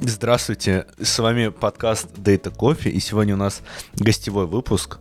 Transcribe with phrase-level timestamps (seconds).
[0.00, 3.62] Здравствуйте, с вами подкаст Data Coffee, и сегодня у нас
[3.94, 5.00] гостевой выпуск.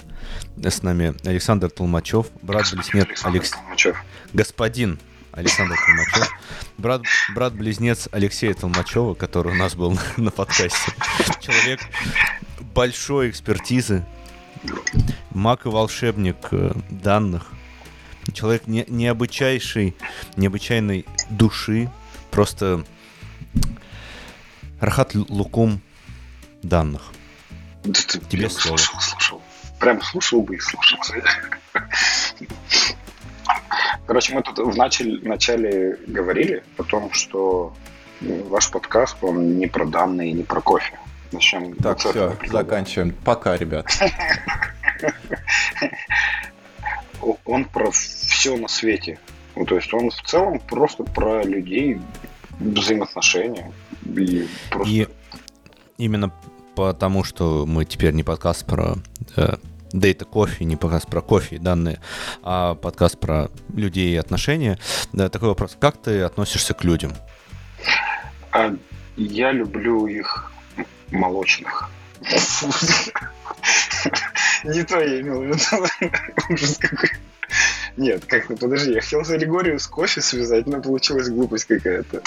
[0.58, 3.52] С нами Александр Толмачев, брат-близнец Алекс...
[4.34, 5.00] Господин
[5.32, 6.34] Александр Толмачев,
[6.80, 7.02] брат,
[7.36, 10.92] брат-близнец Алексея Толмачева, который у нас был на подкасте.
[11.42, 11.80] Человек
[12.74, 14.04] большой экспертизы,
[15.30, 17.52] маг и волшебник э, данных,
[18.34, 19.96] человек не, необычайший,
[20.38, 21.92] необычайной души,
[22.32, 22.84] просто
[24.80, 25.82] Рахат Лукум
[26.62, 27.12] данных.
[27.84, 28.78] Да ты Тебе слово.
[28.78, 29.42] Слушал, слушал.
[29.80, 31.00] Прям слушал бы и слушал.
[34.06, 37.76] Короче, мы тут в начале, начале говорили о том, что
[38.22, 40.98] ваш подкаст, он не про данные, не про кофе.
[41.32, 43.14] Начнем так, все, заканчиваем.
[43.26, 43.88] Пока, ребят.
[47.46, 49.20] Он про все на свете.
[49.56, 52.00] Ну, то есть он в целом просто про людей,
[52.60, 53.72] взаимоотношения.
[54.16, 54.90] И, просто...
[54.90, 55.08] и
[55.98, 56.32] именно
[56.76, 58.98] потому, что мы теперь не подкаст про
[59.36, 59.56] э,
[59.92, 62.00] Data кофе, не подкаст про кофе и данные,
[62.44, 64.78] а подкаст про людей и отношения.
[65.14, 65.78] Да, такой вопрос.
[65.80, 67.14] Как ты относишься к людям?
[68.52, 68.76] А,
[69.16, 70.52] я люблю их
[71.12, 71.90] молочных.
[74.64, 75.58] Не то я имел в виду.
[76.50, 77.10] Ужас какой.
[77.96, 82.22] Нет, как-то, подожди, я хотел аллегорию с кофе связать, но получилась глупость какая-то.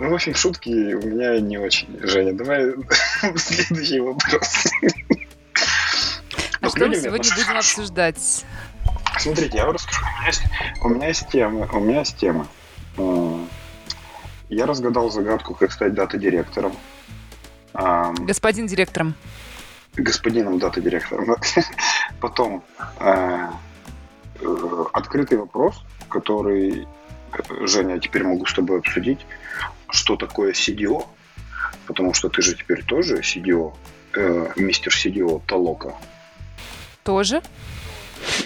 [0.00, 1.88] Ну, в общем, шутки у меня не очень.
[2.02, 2.74] Женя, давай
[3.36, 4.66] следующий вопрос.
[6.60, 8.44] А что мы сегодня будем обсуждать?
[9.18, 10.02] Смотрите, я вам расскажу.
[10.02, 10.42] У меня есть,
[10.82, 11.68] у меня есть тема.
[11.72, 12.48] У меня есть тема.
[14.48, 16.74] Я разгадал загадку, как стать дата-директором.
[17.74, 19.14] Господин директором.
[19.94, 21.36] Господином дата-директором.
[22.20, 22.64] Потом
[23.00, 23.48] э,
[24.42, 26.86] Э, открытый вопрос, который,
[27.32, 29.20] э, Женя, я теперь могу с тобой обсудить,
[29.92, 31.06] что такое CDO,
[31.86, 33.74] потому что ты же теперь тоже CDO,
[34.14, 35.94] э, мистер CDO Толока.
[37.02, 37.42] Тоже?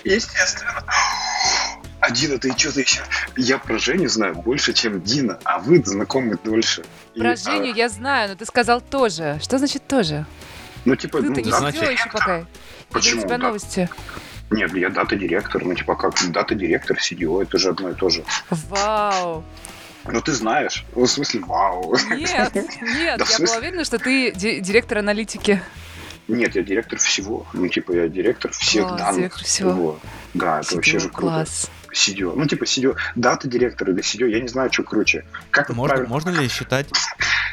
[0.04, 0.84] Естественно.
[2.00, 3.00] А Дина, ты что-то еще?
[3.36, 6.84] Я про Женю знаю больше, чем Дина, а вы знакомы дольше.
[7.16, 7.76] Про И, Женю а...
[7.76, 9.38] я знаю, но ты сказал тоже.
[9.42, 10.26] Что значит тоже?
[10.84, 11.82] Ну, типа, ты ну, не значит...
[11.82, 12.44] еще пока?
[12.90, 13.14] Почему?
[13.14, 13.46] Или у тебя да?
[13.46, 13.88] новости?
[14.50, 15.64] Нет, я дата-директор.
[15.64, 18.22] Ну, типа, как дата-директор, CDO, это же одно и то же.
[18.50, 19.42] Вау!
[20.06, 20.84] Ну, ты знаешь.
[20.94, 21.94] Ну, в смысле, вау.
[22.10, 25.62] Нет, нет, да, я была уверена, что ты директор аналитики.
[26.28, 27.46] Нет, я директор всего.
[27.52, 29.16] Ну, типа, я директор всех класс, данных.
[29.16, 30.00] Директор всего.
[30.32, 31.20] Да, это CDO, вообще же круто.
[31.20, 31.70] Класс.
[32.18, 32.96] Ну, типа, CDO.
[33.14, 35.24] Дата директор или CDO, я не знаю, что круче.
[35.50, 36.08] Как можно, правильно...
[36.08, 36.86] можно ли считать,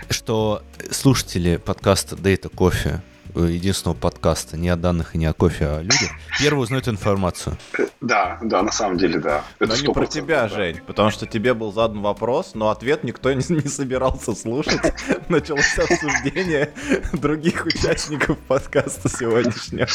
[0.09, 3.01] что слушатели подкаста Data Coffee
[3.35, 7.57] единственного подкаста не о данных и не о кофе, а о людях, первый узнает информацию.
[8.01, 9.43] Да, да, на самом деле, да.
[9.59, 10.49] Это но не про тебя, да.
[10.49, 14.81] Жень, потому что тебе был задан вопрос, но ответ никто не, не собирался слушать.
[15.29, 16.73] Началось обсуждение
[17.13, 19.87] других участников подкаста сегодняшнего.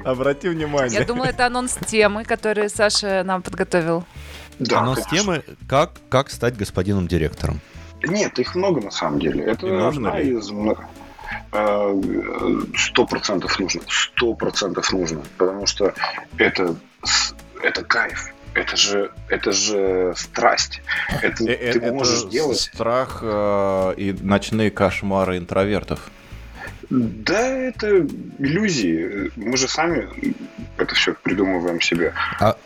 [0.04, 1.00] Обрати внимание.
[1.00, 4.04] Я думала, это анонс темы, который Саша нам подготовил.
[4.58, 5.34] Да, анонс конечно.
[5.34, 7.60] темы как, как стать господином директором.
[8.02, 9.44] Нет, их много на самом деле.
[9.44, 10.38] Это одна ли?
[10.38, 10.50] из
[11.50, 13.82] Сто процентов нужно.
[13.88, 15.22] Сто процентов нужно.
[15.36, 15.94] Потому что
[16.38, 16.76] это,
[17.62, 18.32] это кайф.
[18.52, 20.82] Это же, это же страсть.
[21.22, 22.58] Это э ты это можешь делать.
[22.58, 26.10] Страх э, и ночные кошмары интровертов.
[26.90, 28.00] Да, это
[28.38, 29.30] иллюзии.
[29.36, 30.08] Мы же сами
[30.76, 32.12] это все придумываем себе.
[32.40, 32.56] А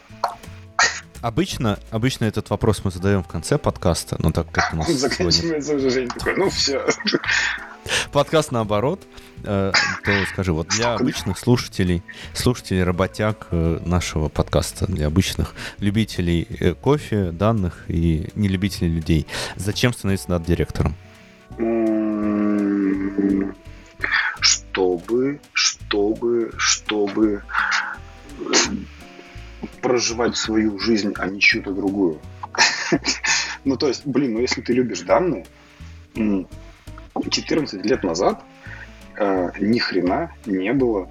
[1.21, 5.43] обычно, обычно этот вопрос мы задаем в конце подкаста, но так как у нас заканчивается
[5.43, 5.77] сегодня...
[5.77, 6.87] уже, Жень такой, ну все.
[8.13, 9.07] Подкаст наоборот,
[9.43, 9.73] э,
[10.05, 12.03] то скажи, вот для обычных слушателей,
[12.33, 19.93] слушателей работяг э, нашего подкаста, для обычных любителей э, кофе, данных и нелюбителей людей, зачем
[19.93, 20.95] становиться над директором?
[24.41, 27.43] Чтобы, чтобы, чтобы
[29.81, 32.21] проживать свою жизнь, а не чью-то другую.
[33.67, 35.47] Ну, то есть, блин, ну если ты любишь данные,
[37.31, 38.43] 14 лет назад
[39.17, 41.09] э, ни хрена не было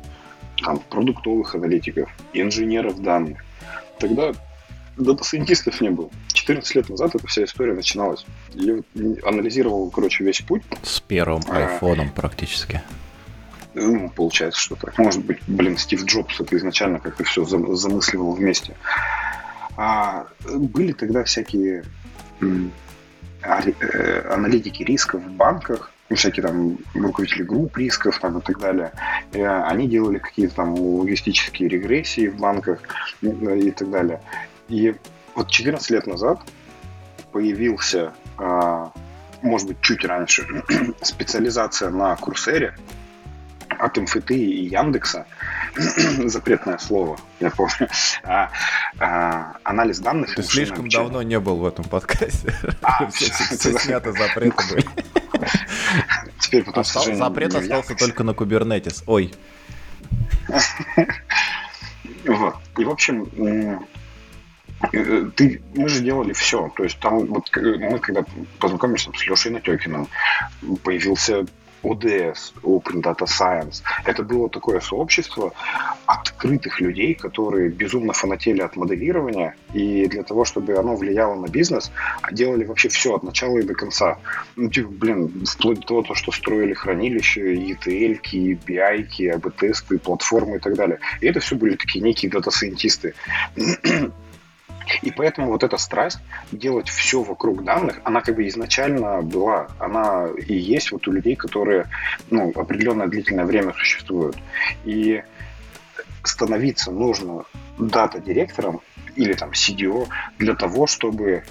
[0.61, 3.43] там, продуктовых аналитиков, инженеров данных.
[3.99, 4.33] Тогда
[4.97, 6.09] дата-сайентистов не было.
[6.33, 8.25] 14 лет назад эта вся история начиналась.
[8.53, 8.79] Я
[9.23, 10.63] анализировал, короче, весь путь.
[10.83, 12.81] С первым а, айфоном а, практически.
[13.73, 14.97] Ну, получается, что так.
[14.97, 18.75] Может быть, блин, Стив Джобс это изначально как-то все замысливал вместе.
[19.75, 21.83] А, были тогда всякие
[23.41, 28.91] э, аналитики рисков в банках, ну, всякие там руководители групп рисков там, и так далее.
[29.31, 32.79] И, а, они делали какие-то там логистические регрессии в банках
[33.21, 34.21] и, и так далее.
[34.69, 34.93] И
[35.33, 36.39] вот 14 лет назад
[37.31, 38.91] появился а,
[39.41, 40.45] может быть, чуть раньше,
[41.01, 42.75] специализация на Курсере
[43.79, 45.25] от МФТ и Яндекса,
[46.25, 47.89] запретное слово, я помню,
[48.23, 48.51] а,
[48.99, 50.35] а, анализ данных.
[50.35, 51.03] Ты слишком обучения.
[51.03, 52.53] давно не был в этом подкасте.
[52.83, 54.85] А, все, все снято запреты были.
[56.39, 59.03] Теперь потом, Остал, Запрет остался только на Kubernetes.
[59.05, 59.33] Ой.
[62.25, 62.55] Вот.
[62.77, 63.27] И, в общем,
[64.91, 66.71] э, ты, мы же делали все.
[66.75, 68.23] То есть там вот мы когда
[68.59, 70.07] познакомились с Лешей Натекиным,
[70.83, 71.45] появился
[71.83, 73.83] ODS, Open Data Science.
[74.05, 75.53] Это было такое сообщество
[76.05, 81.91] открытых людей, которые безумно фанатели от моделирования, и для того, чтобы оно влияло на бизнес,
[82.31, 84.17] делали вообще все от начала и до конца.
[84.55, 90.75] Ну, типа, блин, вплоть до того, что строили хранилища, ETL, BI, АБ-тесты, платформы и так
[90.75, 90.99] далее.
[91.21, 93.13] И это все были такие некие дата-сайентисты.
[95.01, 96.19] И поэтому вот эта страсть
[96.51, 101.35] делать все вокруг данных, она как бы изначально была, она и есть вот у людей,
[101.35, 101.87] которые
[102.29, 104.37] ну, определенное длительное время существуют.
[104.83, 105.23] И
[106.23, 107.43] становиться нужно
[107.77, 108.81] дата-директором
[109.15, 110.07] или там CDO
[110.37, 111.43] для того, чтобы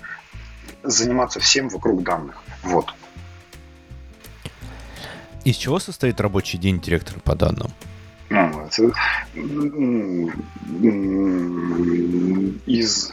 [0.82, 2.42] заниматься всем вокруг данных.
[2.62, 2.92] Вот.
[5.44, 7.68] Из чего состоит рабочий день директора по данным?
[12.66, 13.12] Из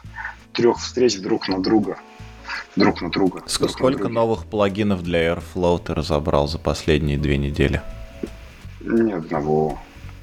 [0.54, 1.98] трех встреч друг на друга.
[2.75, 3.39] Друг на друга.
[3.39, 7.81] Друг Сколько на новых плагинов для Airflow ты разобрал за последние две недели?
[8.80, 9.77] Ни одного.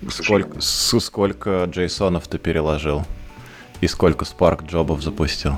[0.08, 3.04] Сколько, сколько джейсонов ты переложил?
[3.80, 5.56] И сколько Spark джобов запустил?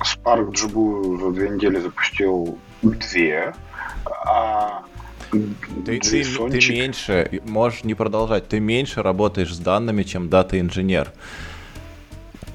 [0.00, 3.54] Spark джобу за две недели запустил две,
[4.04, 4.84] а
[5.86, 11.12] ты, ты, ты меньше, можешь не продолжать, ты меньше работаешь с данными, чем дата-инженер.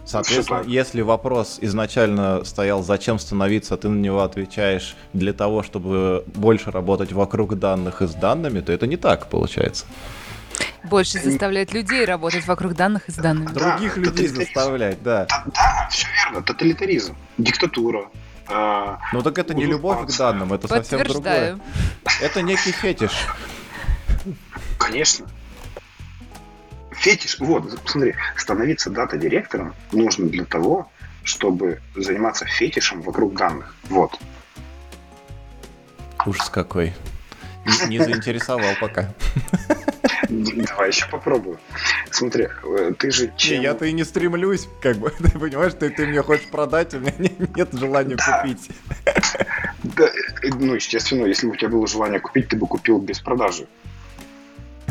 [0.09, 6.71] Соответственно, если вопрос изначально стоял, зачем становиться, ты на него отвечаешь для того, чтобы больше
[6.71, 9.85] работать вокруг данных и с данными, то это не так получается.
[10.83, 13.49] Больше заставлять людей работать вокруг данных и с данными.
[13.53, 15.27] Да, Других людей заставлять, да.
[15.29, 15.43] да.
[15.53, 16.41] Да, все верно.
[16.41, 18.09] Тоталитаризм, диктатура.
[18.49, 21.59] Э, ну так это не любовь к данным, это совсем другое.
[22.21, 23.27] Это некий фетиш.
[24.77, 25.27] Конечно
[26.99, 30.91] фетиш, вот, посмотри, становиться дата-директором нужно для того,
[31.23, 33.75] чтобы заниматься фетишем вокруг данных.
[33.89, 34.19] Вот.
[36.25, 36.93] Ужас какой.
[37.65, 39.13] Не, не заинтересовал пока.
[40.29, 41.59] Давай еще попробую.
[42.11, 43.61] Смотри, э, ты же чем...
[43.61, 47.13] Я-то и не стремлюсь, как бы, ты понимаешь, ты, ты мне хочешь продать, у меня
[47.55, 48.41] нет желания да.
[48.41, 48.69] купить.
[49.83, 53.19] Да, э, ну, естественно, если бы у тебя было желание купить, ты бы купил без
[53.19, 53.67] продажи.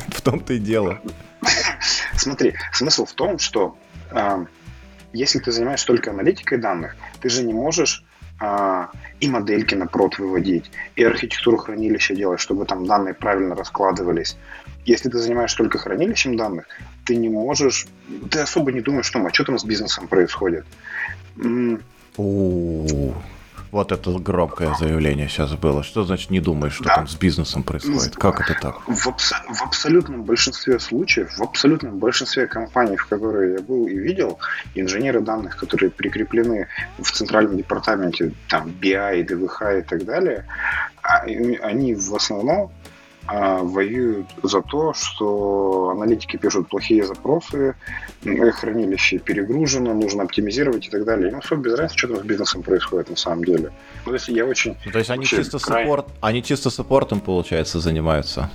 [0.09, 1.01] В том-то и дело.
[2.17, 3.79] Смотри, смысл в том, что
[4.11, 4.45] э,
[5.13, 8.05] если ты занимаешься только аналитикой данных, ты же не можешь
[8.41, 8.87] э,
[9.21, 14.37] и модельки на прод выводить, и архитектуру хранилища делать, чтобы там данные правильно раскладывались.
[14.85, 16.67] Если ты занимаешься только хранилищем данных,
[17.05, 17.87] ты не можешь,
[18.31, 20.65] ты особо не думаешь, что, а что там с бизнесом происходит.
[23.71, 25.83] Вот это громкое заявление сейчас было.
[25.83, 26.97] Что значит не думаешь, что да.
[26.97, 28.17] там с бизнесом происходит?
[28.17, 28.89] Как это так?
[28.89, 33.95] В, абс- в абсолютном большинстве случаев, в абсолютном большинстве компаний, в которые я был и
[33.95, 34.39] видел,
[34.75, 40.47] инженеры данных, которые прикреплены в центральном департаменте, там, BI, ДВХ и так далее,
[41.03, 42.73] а, они в основном
[43.29, 47.75] воюют за то, что аналитики пишут плохие запросы,
[48.23, 51.31] хранилище перегружено, нужно оптимизировать и так далее.
[51.31, 53.71] Им особо без разницы, что там с бизнесом происходит на самом деле.
[54.05, 54.77] Ну, то есть я очень...
[54.85, 55.85] Ну, то есть они чисто, край...
[55.85, 58.51] саппорт, они чисто саппортом, получается, занимаются?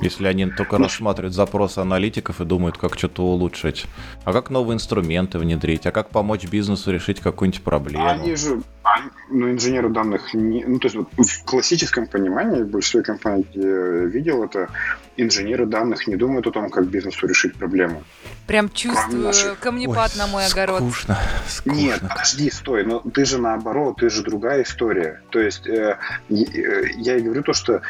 [0.00, 3.86] Если они только ну, рассматривают запросы аналитиков и думают, как что-то улучшить.
[4.24, 5.86] А как новые инструменты внедрить?
[5.86, 8.06] А как помочь бизнесу решить какую-нибудь проблему?
[8.06, 8.62] Они же,
[9.30, 13.68] ну, инженеры данных, не, ну, то есть вот в классическом понимании, в большинстве компаний, где
[13.68, 14.68] я видел это,
[15.16, 18.02] инженеры данных не думают о том, как бизнесу решить проблему.
[18.46, 19.58] Прям чувствую наших...
[19.58, 20.80] камнепад Ой, на мой огород.
[20.80, 21.76] Скучно, скучно.
[21.76, 25.20] Нет, подожди, стой, но ты же наоборот, ты же другая история.
[25.30, 25.98] То есть э,
[26.30, 26.34] э,
[26.96, 27.82] я и говорю то, что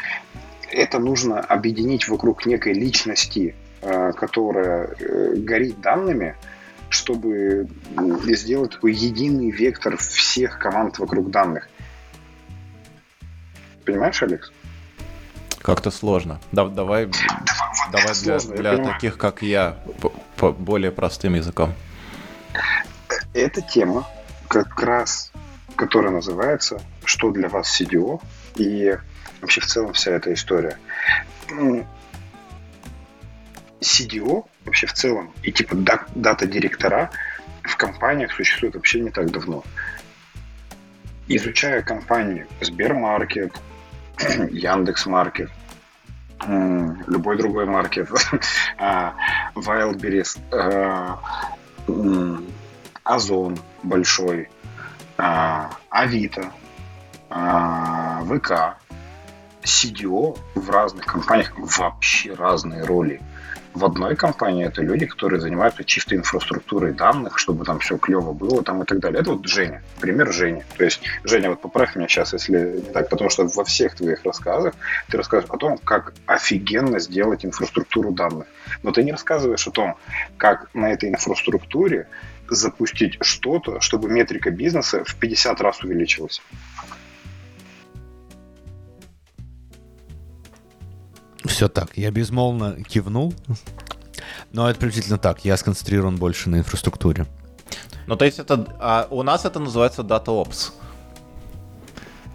[0.70, 6.34] это нужно объединить вокруг некой личности, э, которая э, горит данными,
[6.88, 7.68] чтобы
[8.26, 11.68] сделать такой единый вектор всех команд вокруг данных.
[13.84, 14.52] Понимаешь, Алекс?
[15.60, 16.40] Как-то сложно.
[16.52, 17.12] Да, давай да,
[17.92, 21.74] давай для, сложно, для таких, как я, по, по более простым языком.
[23.34, 24.06] Эта тема
[24.48, 25.32] как раз,
[25.76, 28.20] которая называется «Что для вас CDO?»
[28.56, 28.96] и
[29.40, 30.78] вообще в целом вся эта история.
[33.80, 35.74] CDO вообще в целом и типа
[36.14, 37.10] дата-директора
[37.62, 39.64] в компаниях существует вообще не так давно.
[41.26, 43.52] Изучая компании Сбермаркет,
[44.50, 45.50] Яндекс.Маркет,
[46.46, 48.08] любой другой маркет,
[48.78, 49.14] а,
[49.54, 51.20] Wildberries, а,
[53.04, 54.48] Озон большой,
[55.16, 56.52] а, Авито,
[57.28, 58.78] ВК,
[59.62, 63.20] CDO в разных компаниях вообще разные роли
[63.78, 68.62] в одной компании это люди, которые занимаются чисто инфраструктурой данных, чтобы там все клево было
[68.62, 69.20] там и так далее.
[69.20, 70.64] Это вот Женя, пример Жени.
[70.76, 74.74] То есть, Женя, вот поправь меня сейчас, если так, потому что во всех твоих рассказах
[75.08, 78.46] ты рассказываешь о том, как офигенно сделать инфраструктуру данных.
[78.82, 79.96] Но ты не рассказываешь о том,
[80.36, 82.08] как на этой инфраструктуре
[82.48, 86.42] запустить что-то, чтобы метрика бизнеса в 50 раз увеличилась.
[91.48, 91.96] Все так.
[91.96, 93.34] Я безмолвно кивнул.
[94.52, 95.44] Но это приблизительно так.
[95.44, 97.26] Я сконцентрирован больше на инфраструктуре.
[98.06, 98.66] Ну, то есть это...
[98.78, 100.72] А у нас это называется DataOps.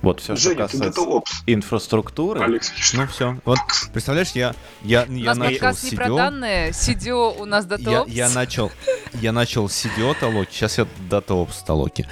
[0.03, 2.41] Вот все, Женя, что касается инфраструктуры.
[2.41, 3.39] Алекс, ну все.
[3.46, 3.58] Вот
[3.93, 5.89] представляешь, я я я у нас начал подкаст CDO.
[5.91, 8.10] не про данные, CDO у нас DataOps.
[8.10, 8.70] Я, я начал
[9.13, 12.05] я начал CDO толоки, сейчас я DataOps толоки.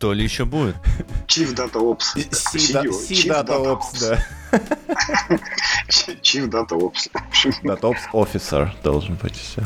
[0.00, 0.76] То ли еще будет.
[1.26, 2.16] Chief Data Ops.
[2.16, 4.18] Chief Data Ops, да.
[6.22, 7.10] Chief Data Ops.
[7.62, 9.62] Data Ops Officer должен быть все.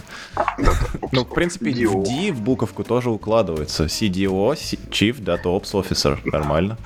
[1.12, 3.84] Ну, в принципе, в D в буковку тоже укладывается.
[3.84, 4.52] CDO,
[4.90, 6.18] Chief Data Ops Officer.
[6.24, 6.78] Нормально.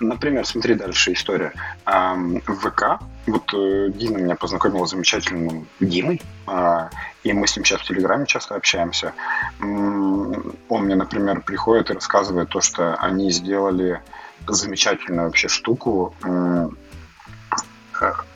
[0.00, 1.52] Например, смотри дальше история.
[1.86, 6.90] В ВК, вот э, Дина меня познакомила с замечательным Димой, а,
[7.24, 9.12] и мы с ним сейчас в Телеграме часто общаемся.
[9.60, 14.00] Он мне, например, приходит и рассказывает то, что они сделали
[14.46, 16.14] замечательную вообще штуку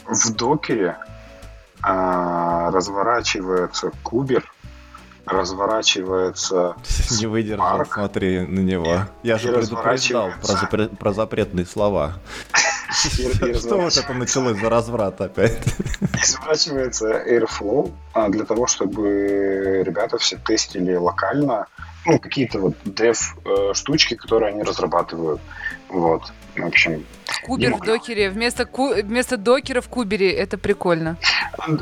[0.07, 0.97] в докере
[1.83, 4.52] а, разворачивается кубер,
[5.27, 6.77] разворачивается
[7.21, 8.99] Не выдержал, смотри на него.
[9.23, 12.15] Я же предупреждал про, запрет, про запретные слова.
[12.93, 15.59] Что вот это началось за разврат опять?
[16.13, 21.67] Разворачивается Airflow а, для того, чтобы ребята все тестили локально
[22.05, 25.41] ну, какие-то вот dev э, штучки, которые они разрабатывают.
[25.89, 26.33] Вот.
[26.57, 27.05] В общем,
[27.43, 28.31] Кубер в докере.
[28.31, 28.95] Вместо, ку...
[28.95, 30.31] вместо докера в кубере.
[30.33, 31.17] Это прикольно.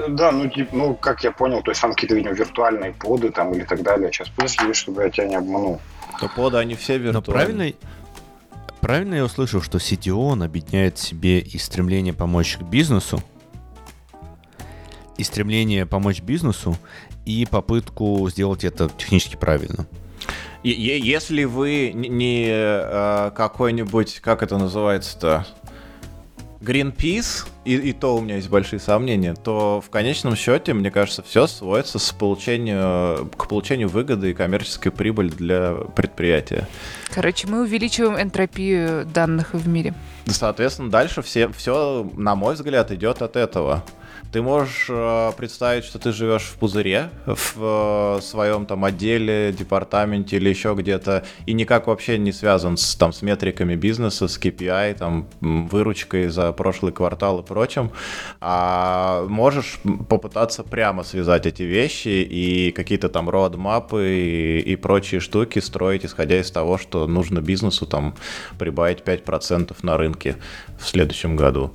[0.08, 3.52] Да, ну, типа, ну, как я понял, то есть там какие-то, видимо, виртуальные поды там
[3.52, 4.10] или так далее.
[4.12, 5.80] Сейчас подожди, чтобы я тебя не обманул.
[6.20, 7.12] То поды, они все виртуальные.
[7.12, 7.76] Но правильно,
[8.80, 13.22] правильно я услышал, что CTO, он объединяет в себе и стремление помочь к бизнесу,
[15.18, 16.76] и стремление помочь бизнесу,
[17.26, 19.86] и попытку сделать это технически правильно.
[20.62, 25.46] Если вы не э, какой-нибудь, как это называется-то,
[26.60, 31.22] Greenpeace, и, и то у меня есть большие сомнения, то в конечном счете, мне кажется,
[31.22, 36.68] все сводится с получению, к получению выгоды и коммерческой прибыли для предприятия.
[37.14, 39.94] Короче, мы увеличиваем энтропию данных в мире.
[40.26, 43.82] Соответственно, дальше все, все, на мой взгляд, идет от этого.
[44.32, 50.36] Ты можешь э, представить, что ты живешь в пузыре, в э, своем там отделе, департаменте
[50.36, 54.94] или еще где-то, и никак вообще не связан с, там, с метриками бизнеса, с KPI,
[54.94, 57.90] там, выручкой за прошлый квартал и прочим.
[58.40, 65.58] А можешь попытаться прямо связать эти вещи и какие-то там роадмапы и, и прочие штуки
[65.58, 68.14] строить, исходя из того, что нужно бизнесу там
[68.60, 70.36] прибавить 5% на рынке
[70.78, 71.72] в следующем году.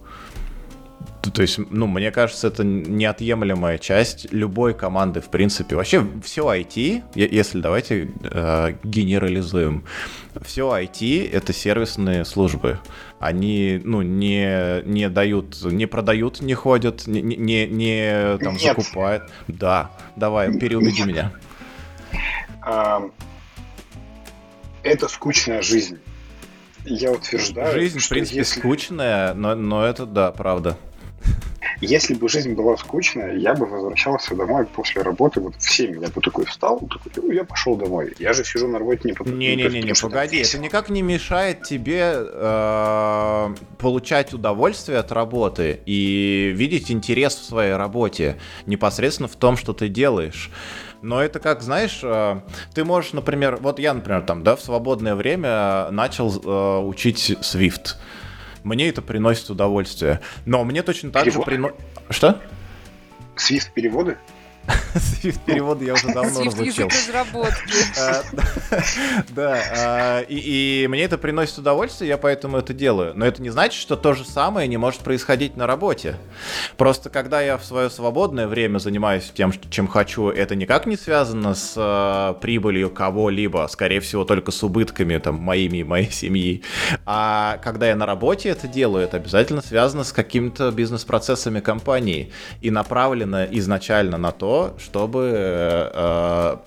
[1.32, 5.76] То есть, ну, мне кажется, это неотъемлемая часть любой команды, в принципе.
[5.76, 9.86] Вообще, все IT, если давайте э, генерализуем,
[10.42, 12.80] все IT— это сервисные службы.
[13.20, 18.62] Они, ну, не, не дают, не продают, не ходят, не, не, не там, Нет.
[18.62, 19.24] закупают.
[19.48, 21.08] Да, давай, переубеди Нет.
[21.08, 21.32] меня.
[24.84, 26.00] Это скучная жизнь.
[26.86, 28.60] Я утверждаю, Жизнь, в принципе, если...
[28.60, 30.78] скучная, но, но это да, правда.
[31.82, 36.02] Если бы жизнь была скучная, я бы возвращался домой после работы вот в 7.
[36.02, 38.14] Я бы такой встал, такой, ну, я пошел домой.
[38.18, 42.14] Я же сижу на работе не потому Не-не-не, не, погоди, это никак не мешает тебе
[42.16, 49.74] э, получать удовольствие от работы и видеть интерес в своей работе непосредственно в том, что
[49.74, 50.52] ты делаешь.
[51.02, 52.40] Но это как, знаешь, э,
[52.74, 57.96] ты можешь, например, вот я, например, там, да, в свободное время начал э, учить Swift
[58.66, 60.20] мне это приносит удовольствие.
[60.46, 61.46] Но мне точно так Перевод?
[61.46, 61.76] же приносит...
[62.10, 62.42] Что?
[63.36, 64.18] Свист переводы?
[64.96, 66.88] Swift перевод я уже давно Swift разучил.
[66.88, 68.00] язык разработки.
[68.00, 68.24] А,
[69.36, 70.36] Да, и
[70.84, 73.14] и мне это приносит удовольствие, я поэтому это делаю.
[73.16, 76.18] Но это не значит, что то же самое не может происходить на работе.
[76.78, 81.56] Просто когда я в свое свободное время занимаюсь тем, чем хочу, это никак не связано
[81.56, 86.64] с э, прибылью кого-либо, скорее всего, только с убытками там моими и моей семьи.
[87.06, 92.32] А когда я на работе это делаю, это обязательно связано с какими-то бизнес-процессами компании
[92.62, 95.32] и направлено изначально на то, чтобы
[95.94, 96.58] э,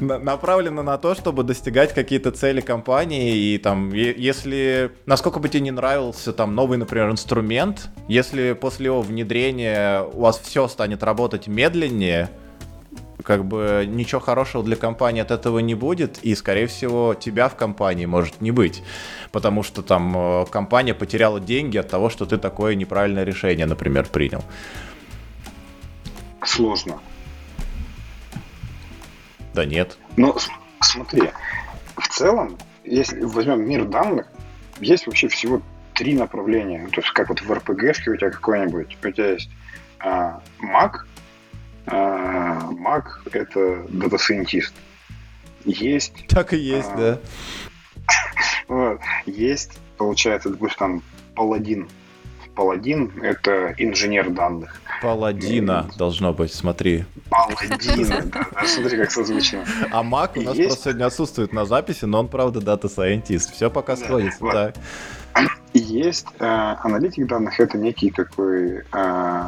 [0.00, 5.70] направлено на то, чтобы достигать какие-то цели компании и там, если, насколько бы тебе не
[5.70, 12.28] нравился там новый, например, инструмент, если после его внедрения у вас все станет работать медленнее,
[13.28, 17.56] как бы ничего хорошего для компании от этого не будет, и, скорее всего, тебя в
[17.56, 18.82] компании может не быть.
[19.32, 24.06] Потому что там э, компания потеряла деньги от того, что ты такое неправильное решение, например,
[24.06, 24.42] принял.
[26.42, 27.00] Сложно.
[29.52, 29.98] Да нет.
[30.16, 30.48] Но с-
[30.80, 31.30] смотри,
[31.98, 34.26] в целом, если возьмем мир данных,
[34.80, 35.60] есть вообще всего
[35.92, 36.80] три направления.
[36.84, 39.50] Ну, То есть как вот в RPG -шке у тебя какой-нибудь, у тебя есть
[39.98, 41.07] а, маг,
[41.90, 44.74] а, маг— это дата-сайентист.
[45.64, 46.96] Есть, Так и есть, А.
[46.96, 47.18] да.
[48.68, 51.02] вот, есть, получается, допустим, там
[51.34, 51.88] паладин.
[52.54, 54.80] Паладин— это инженер данных.
[55.00, 57.04] Паладина должно быть, смотри.
[57.30, 59.64] Паладин, да, да, смотри, как созвучно.
[59.92, 60.68] А маг у нас Есть.
[60.70, 63.52] просто сегодня отсутствует на записи, но он, правда, дата-сайентист.
[63.54, 64.52] Все пока Да, сходится, вот.
[64.54, 64.72] да.
[65.72, 66.44] И есть э,
[66.82, 69.44] аналитик данных, это некий такой э,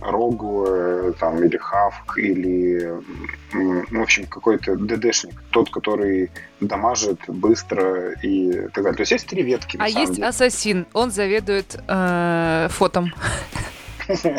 [0.00, 2.92] rogue там, или hawk, или,
[3.52, 8.94] ну, в общем, какой-то ДДшник, тот, который дамажит быстро и так далее.
[8.94, 10.28] То есть есть три ветки, А есть деле.
[10.28, 13.12] ассасин, он заведует э, фотом.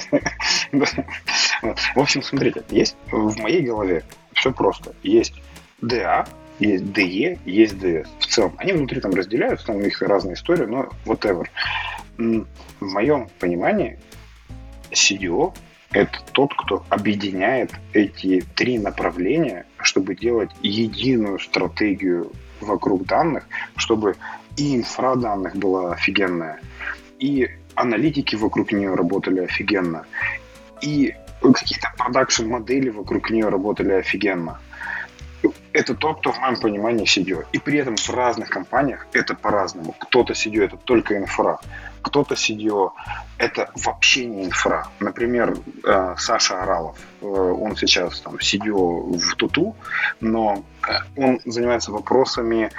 [0.72, 0.86] Да.
[1.96, 4.94] В общем, смотрите, есть в моей голове все просто.
[5.04, 5.34] Есть
[5.82, 6.28] DA,
[6.60, 8.08] есть DE, есть DS.
[8.20, 11.46] В целом, они внутри там разделяются, там у них разные истории, но whatever.
[12.18, 12.46] В
[12.82, 14.00] моем понимании
[14.92, 15.54] CDO—
[15.92, 23.46] это тот, кто объединяет эти три направления, чтобы делать единую стратегию вокруг данных,
[23.76, 24.16] чтобы
[24.58, 26.60] и инфра данных была офигенная,
[27.20, 30.06] и аналитики вокруг нее работали офигенно,
[30.82, 34.60] и какие-то продакшн-модели вокруг нее работали офигенно.
[35.72, 37.46] Это тот, кто в моем понимании CDO.
[37.52, 39.94] И при этом в разных компаниях это по-разному.
[40.00, 41.60] Кто-то CDO это только инфра,
[42.08, 42.92] кто-то CDO
[43.38, 44.88] это вообще не инфра.
[45.00, 49.76] Например, э, Саша Аралов, э, он сейчас там CDO в Туту,
[50.22, 52.72] но э, он занимается вопросами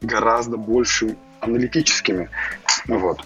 [0.00, 2.30] гораздо больше аналитическими.
[2.86, 3.22] Вот.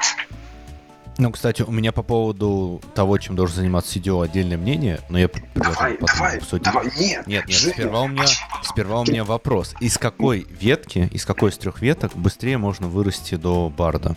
[1.17, 5.31] Ну, кстати, у меня по поводу того, чем должен заниматься CDO, отдельное мнение, но я
[5.55, 6.65] Давай, потом давай, обсудить.
[6.65, 8.27] давай, нет, Нет, нет, Женя, сперва у меня,
[8.63, 9.75] сперва у меня вопрос.
[9.81, 14.17] Из какой ветки, из какой из трех веток быстрее можно вырасти до барда?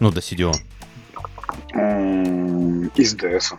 [0.00, 0.54] Ну, до CDO.
[2.94, 3.56] Из DS.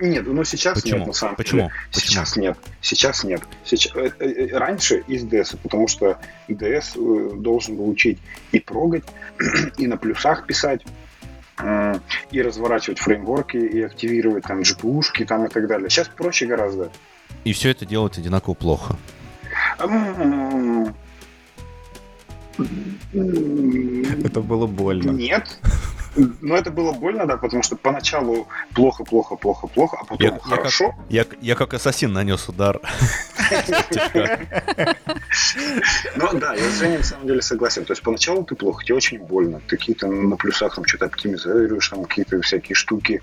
[0.00, 0.98] Нет, ну сейчас Почему?
[0.98, 1.62] нет, на самом Почему?
[1.62, 1.72] деле.
[1.92, 2.10] Почему?
[2.10, 2.58] Сейчас нет.
[2.80, 3.42] Сейчас нет.
[3.64, 8.18] Сейчас, э, э, э, раньше из DS, потому что DS э, должен был учить
[8.52, 9.02] и прогать,
[9.76, 10.82] и на плюсах писать,
[12.30, 15.88] и разворачивать фреймворки, и активировать там GPU-шки там и так далее.
[15.90, 16.90] Сейчас проще гораздо.
[17.44, 18.96] И все это делать одинаково плохо.
[24.24, 25.10] Это было больно.
[25.10, 25.58] Нет.
[26.40, 30.26] Но это было больно, да, потому что поначалу плохо, плохо, плохо, плохо, а потом Я-
[30.26, 30.94] я как- хорошо.
[31.08, 32.80] Я, я как ассасин нанес удар.
[36.16, 37.84] Ну да, я с Женей на самом деле согласен.
[37.84, 39.60] То есть поначалу ты плохо, тебе очень больно.
[39.66, 43.22] Ты какие-то на плюсах там что-то оптимизируешь, там какие-то всякие штуки.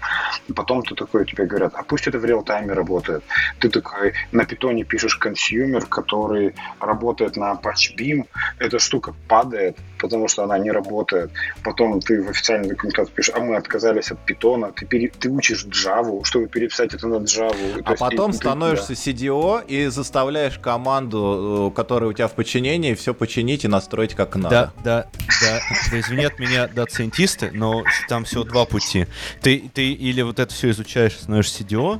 [0.55, 3.23] Потом ты такой, тебе говорят, а пусть это в real-time е работает.
[3.59, 8.25] Ты такой на питоне пишешь consumer, который работает на Apache Beam.
[8.59, 11.31] Эта штука падает, потому что она не работает.
[11.63, 14.71] Потом ты в официальной документации пишешь, а мы отказались от питона.
[14.71, 17.81] Ты, пере- ты учишь Java, чтобы переписать это на Java.
[17.85, 20.14] А потом становишься CDO и заставляешь
[20.62, 24.73] команду, э, которая у тебя в подчинении, все починить и настроить как Да, надо.
[24.84, 25.08] да,
[25.41, 25.60] да,
[25.91, 29.08] да, извинят меня дата-сайентисты, но там всего два пути.
[29.41, 31.99] Ты, ты или вот это все изучаешь, становишься CDO,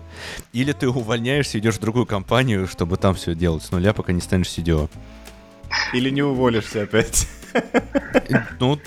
[0.54, 4.22] или ты увольняешься, идешь в другую компанию, чтобы там все делать с нуля, пока не
[4.22, 4.90] станешь CDO.
[5.94, 7.28] Или не уволишься опять.
[8.60, 8.80] Ну,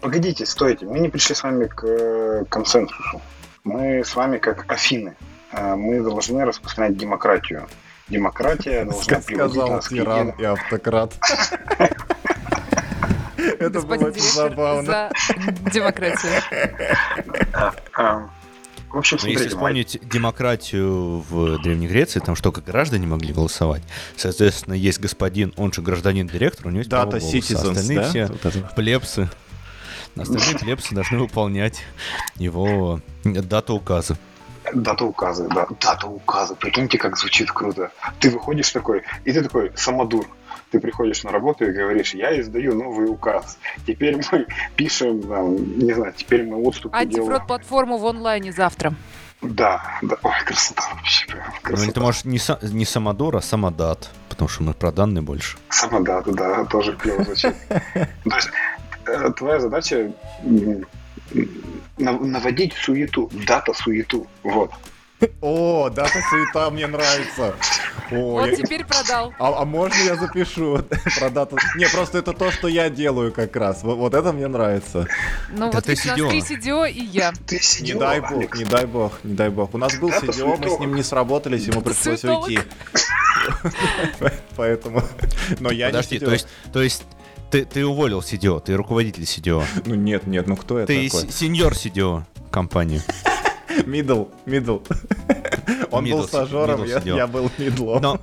[0.00, 3.20] Погодите, стойте, мы не пришли с вами к э, консенсусу.
[3.64, 5.14] Мы с вами как Афины.
[5.52, 7.68] Э, Мы должны распространять демократию.
[8.08, 11.14] Демократия должна Сказал нас тиран и автократ.
[13.36, 14.82] Это было очень забавно.
[14.84, 15.10] за
[15.72, 16.32] демократию.
[17.96, 18.28] А,
[18.90, 23.82] В общем, если смотрите, вспомнить демократию в Древней Греции, там что, как граждане могли голосовать.
[24.16, 27.54] Соответственно, есть господин, он же гражданин-директор, у него есть право Дата голоса.
[27.54, 28.08] Остальные да?
[28.08, 29.30] все Вот плебсы.
[30.16, 31.82] Остальные плебсы должны выполнять
[32.36, 34.16] его дату указа.
[34.72, 36.54] Дата указа, да, дата указа.
[36.54, 37.90] Прикиньте, как звучит круто.
[38.20, 40.26] Ты выходишь такой, и ты такой самодур.
[40.70, 43.58] Ты приходишь на работу и говоришь, я издаю новый указ.
[43.86, 44.46] Теперь мы
[44.76, 47.32] пишем, там, не знаю, теперь мы отступы делаем.
[47.32, 48.94] Антифрод-платформу в онлайне завтра.
[49.42, 51.92] Да, да, ой, красота вообще, прям Ну, красота.
[51.92, 55.58] ты можешь не, са- не самодур, а самодат, потому что мы про данные больше.
[55.68, 57.54] Самодата, да, тоже клево звучит.
[57.68, 58.48] То есть
[59.06, 60.12] э, твоя задача
[61.98, 64.70] наводить суету, дата суету, вот.
[65.40, 67.54] О, дата суета мне нравится.
[68.10, 69.32] О, Вот я- теперь продал.
[69.38, 70.80] А, а можно я запишу
[71.18, 71.56] про дату?
[71.76, 73.82] Не, просто это то, что я делаю как раз.
[73.84, 75.06] Вот, вот это мне нравится.
[75.50, 77.32] Ну Да вот ты видишь, у нас три CDO и я.
[77.46, 78.58] Ты Не сидел, дай бог, Алекс.
[78.58, 79.72] не дай бог, не дай бог.
[79.74, 82.48] У нас был Data CDO, мы с ним не сработались, ему пришлось Суетолог.
[82.48, 82.60] уйти.
[84.56, 85.02] Поэтому...
[85.60, 87.04] Но я Подожди, не то есть, то есть
[87.50, 89.64] ты, ты уволил CDO, ты руководитель CDO.
[89.86, 91.30] Ну нет, нет, ну кто это Ты такой?
[91.30, 93.02] сеньор CDO компании.
[93.86, 94.78] Middle, middle.
[95.90, 98.02] Он был Middle стажером, middle я, я был middle ом.
[98.02, 98.20] Но,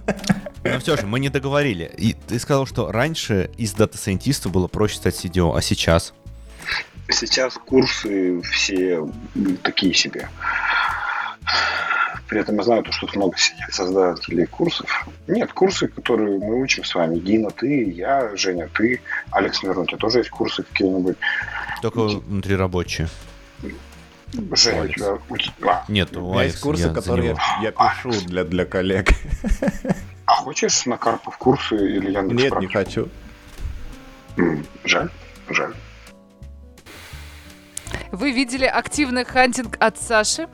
[0.64, 1.92] но все же, мы не договорили.
[1.98, 6.14] И ты сказал, что раньше из дата-сайентиста было проще стать CDO, а сейчас?
[7.10, 9.06] Сейчас курсы все
[9.64, 10.30] такие себе.
[12.32, 15.06] При этом я знаю, то, что тут много сидит создателей курсов.
[15.28, 17.20] Нет, курсы, которые мы учим с вами.
[17.20, 21.18] Дина, ты, я, Женя, ты, Алекс, наверное, у тебя тоже есть курсы какие-нибудь.
[21.82, 23.10] Только внутрирабочие.
[24.54, 24.96] Женя, у Алекс.
[24.96, 25.18] тебя...
[25.74, 29.10] а, Нет, У у меня есть курсы, я которые я, я пишу для, для коллег.
[30.26, 33.10] а хочешь на Карпов курсы или Яндекс Нет, не хочу.
[34.86, 35.10] Жаль,
[35.50, 35.74] жаль.
[38.12, 40.48] Вы видели активный хантинг от Саши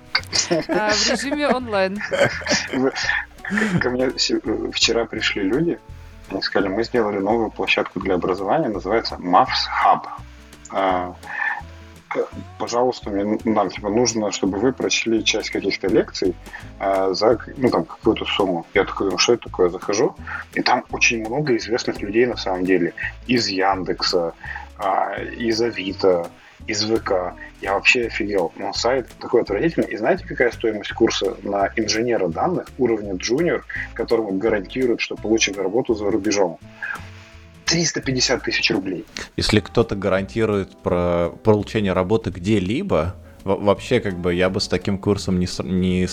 [0.70, 2.00] а, в режиме онлайн.
[3.80, 5.80] Ко мне э, вчера пришли люди,
[6.30, 10.08] они сказали, мы сделали новую площадку для образования, называется Maths Hub.
[10.72, 11.16] А,
[12.16, 12.24] э,
[12.58, 16.36] Пожалуйста, мне, нам типа, нужно, чтобы вы прочли часть каких-то лекций
[16.80, 18.66] а, за ну, там, какую-то сумму.
[18.74, 19.70] Я такой, ну что это такое?
[19.70, 20.16] Захожу,
[20.54, 22.94] и там очень много известных людей на самом деле.
[23.28, 24.34] Из Яндекса,
[24.78, 26.30] а, из Авито,
[26.66, 27.34] из ВК.
[27.62, 28.52] Я вообще офигел.
[28.58, 29.88] Но сайт такой отвратительный.
[29.90, 35.94] И знаете, какая стоимость курса на инженера данных уровня джуниор, которому гарантируют, что получит работу
[35.94, 36.60] за рубежом?
[37.66, 39.06] 350 тысяч рублей.
[39.36, 44.98] Если кто-то гарантирует про получение работы где-либо, во- вообще как бы я бы с таким
[44.98, 46.08] курсом не, не,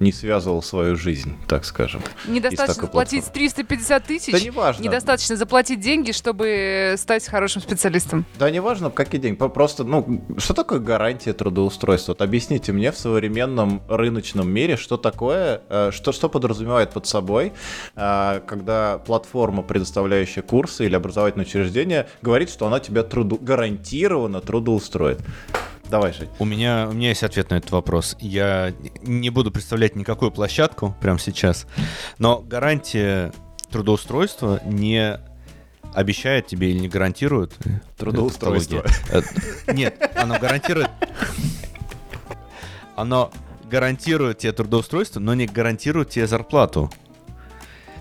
[0.00, 2.02] не связывал свою жизнь, так скажем.
[2.26, 4.32] Недостаточно заплатить 350 тысяч.
[4.32, 4.82] Да неважно.
[4.82, 8.24] Недостаточно заплатить деньги, чтобы стать хорошим специалистом.
[8.38, 9.36] Да неважно, какие деньги.
[9.36, 12.12] Просто, ну, что такое гарантия трудоустройства?
[12.12, 17.52] Вот объясните мне в современном рыночном мире, что такое, э, что, что подразумевает под собой,
[17.96, 23.38] э, когда платформа, предоставляющая курсы или образовательное учреждение, говорит, что она тебя труду...
[23.40, 25.20] гарантированно трудоустроит.
[25.90, 26.28] Давай, Жень.
[26.38, 28.16] У меня, у меня есть ответ на этот вопрос.
[28.20, 31.66] Я не буду представлять никакую площадку прямо сейчас,
[32.18, 33.32] но гарантия
[33.70, 35.18] трудоустройства не
[35.94, 37.54] обещает тебе или не гарантирует
[37.96, 38.84] Трудоустройство.
[39.72, 40.90] Нет, оно гарантирует...
[42.94, 43.30] Оно
[43.64, 46.90] гарантирует тебе трудоустройство, но не гарантирует тебе зарплату.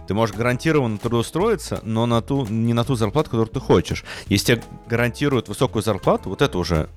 [0.08, 4.06] Ты можешь гарантированно трудоустроиться, но на ту, не на ту зарплату, которую ты хочешь.
[4.28, 6.90] Если тебе гарантируют высокую зарплату, вот это уже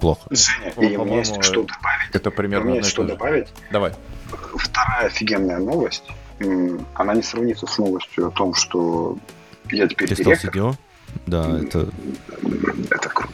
[0.00, 0.20] плохо.
[0.30, 2.10] Женя, Ну, и у меня есть что добавить.
[2.14, 3.08] Это У примерно меня одно есть что же.
[3.08, 3.48] добавить.
[3.70, 3.92] Давай.
[4.56, 6.04] Вторая офигенная новость.
[6.94, 9.18] Она не сравнится с новостью о том, что
[9.70, 10.50] я теперь Ты стал директор.
[10.54, 10.74] CDO?
[11.26, 11.88] Да, это...
[12.90, 13.32] Это круто.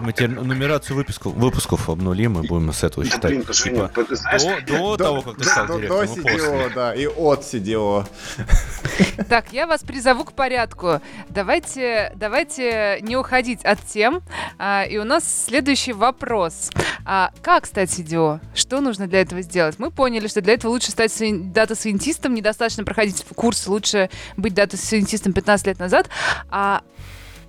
[0.00, 3.30] Мы теперь нумерацию выпусков, выпусков обнулим и будем с этого Да считать.
[3.30, 6.22] блин, Женя, Типа, ты знаешь, до, до того, как ты стал до, директором, до и
[6.22, 6.38] после.
[6.48, 8.06] CDO, да, и от CDO.
[9.28, 11.00] Так, я вас призову к порядку.
[11.28, 14.22] Давайте, давайте не уходить от тем.
[14.58, 16.70] А, и у нас следующий вопрос.
[17.04, 18.40] А, как стать CDO?
[18.54, 19.78] Что нужно для этого сделать?
[19.78, 25.32] Мы поняли, что для этого лучше стать сайен- дата-сайентистом, недостаточно проходить курс, лучше быть дата-сайентистом
[25.32, 26.08] 15 лет назад.
[26.50, 26.82] А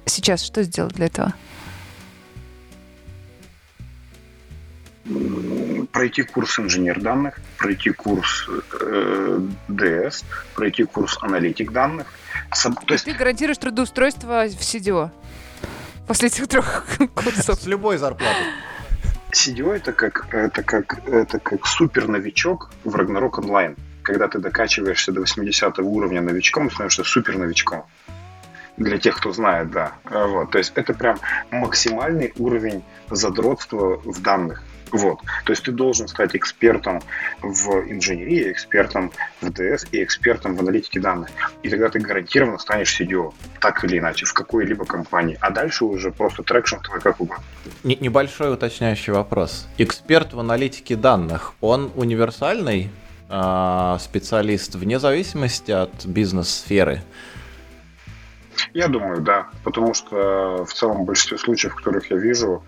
[0.06, 1.34] сейчас что сделать для этого?
[5.92, 8.48] Пройти курс инженер данных, пройти курс
[8.80, 10.24] э, DS,
[10.56, 12.08] пройти курс аналитик данных.
[12.52, 15.10] Соб- То есть ты гарантируешь трудоустройство в CDO
[16.08, 16.86] после этих трех
[17.16, 17.60] курсов.
[17.60, 18.46] С любой зарплатой.
[19.32, 23.76] CDO это как, это как, это как супер новичок в Ragnarok онлайн.
[24.04, 27.86] Когда ты докачиваешься до 80 уровня новичком, становишься супер новичком.
[28.78, 29.94] Для тех, кто знает, да.
[30.04, 30.52] Вот.
[30.52, 31.18] То есть это прям
[31.52, 34.64] максимальный уровень задротства в данных.
[34.94, 35.20] Вот.
[35.44, 37.02] То есть ты должен стать экспертом
[37.42, 41.30] в инженерии, экспертом в ДС и экспертом в аналитике данных.
[41.64, 45.36] И тогда ты гарантированно станешь CDO, так или иначе, в какой-либо компании.
[45.42, 47.44] А дальше уже просто traction твой как угодно.
[47.84, 49.68] Небольшой уточняющий вопрос.
[49.80, 52.92] Эксперт в аналитике данных, он универсальный
[53.30, 57.02] э, специалист вне зависимости от бизнес-сферы?
[58.74, 59.48] Я думаю, да.
[59.64, 62.64] Потому что в целом в большинстве случаев, в которых я вижу,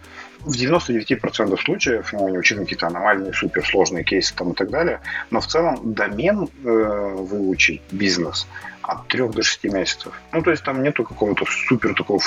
[0.46, 5.40] в 99% случаев, ну, не учитывая какие-то аномальные, суперсложные кейсы там и так далее, но
[5.40, 8.48] в целом домен э, выучить, бизнес,
[8.82, 10.14] от 3 до 6 месяцев.
[10.32, 12.20] Ну, то есть там нету какого-то супер такого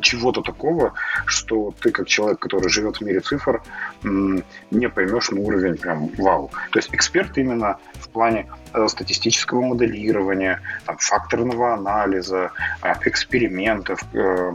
[0.00, 0.94] чего-то такого,
[1.26, 3.62] что ты как человек, который живет в мире цифр,
[4.02, 6.50] не поймешь на уровень прям вау.
[6.70, 8.46] То есть эксперт именно в плане
[8.88, 12.50] статистического моделирования, там, факторного анализа,
[12.82, 14.52] э, экспериментов, э,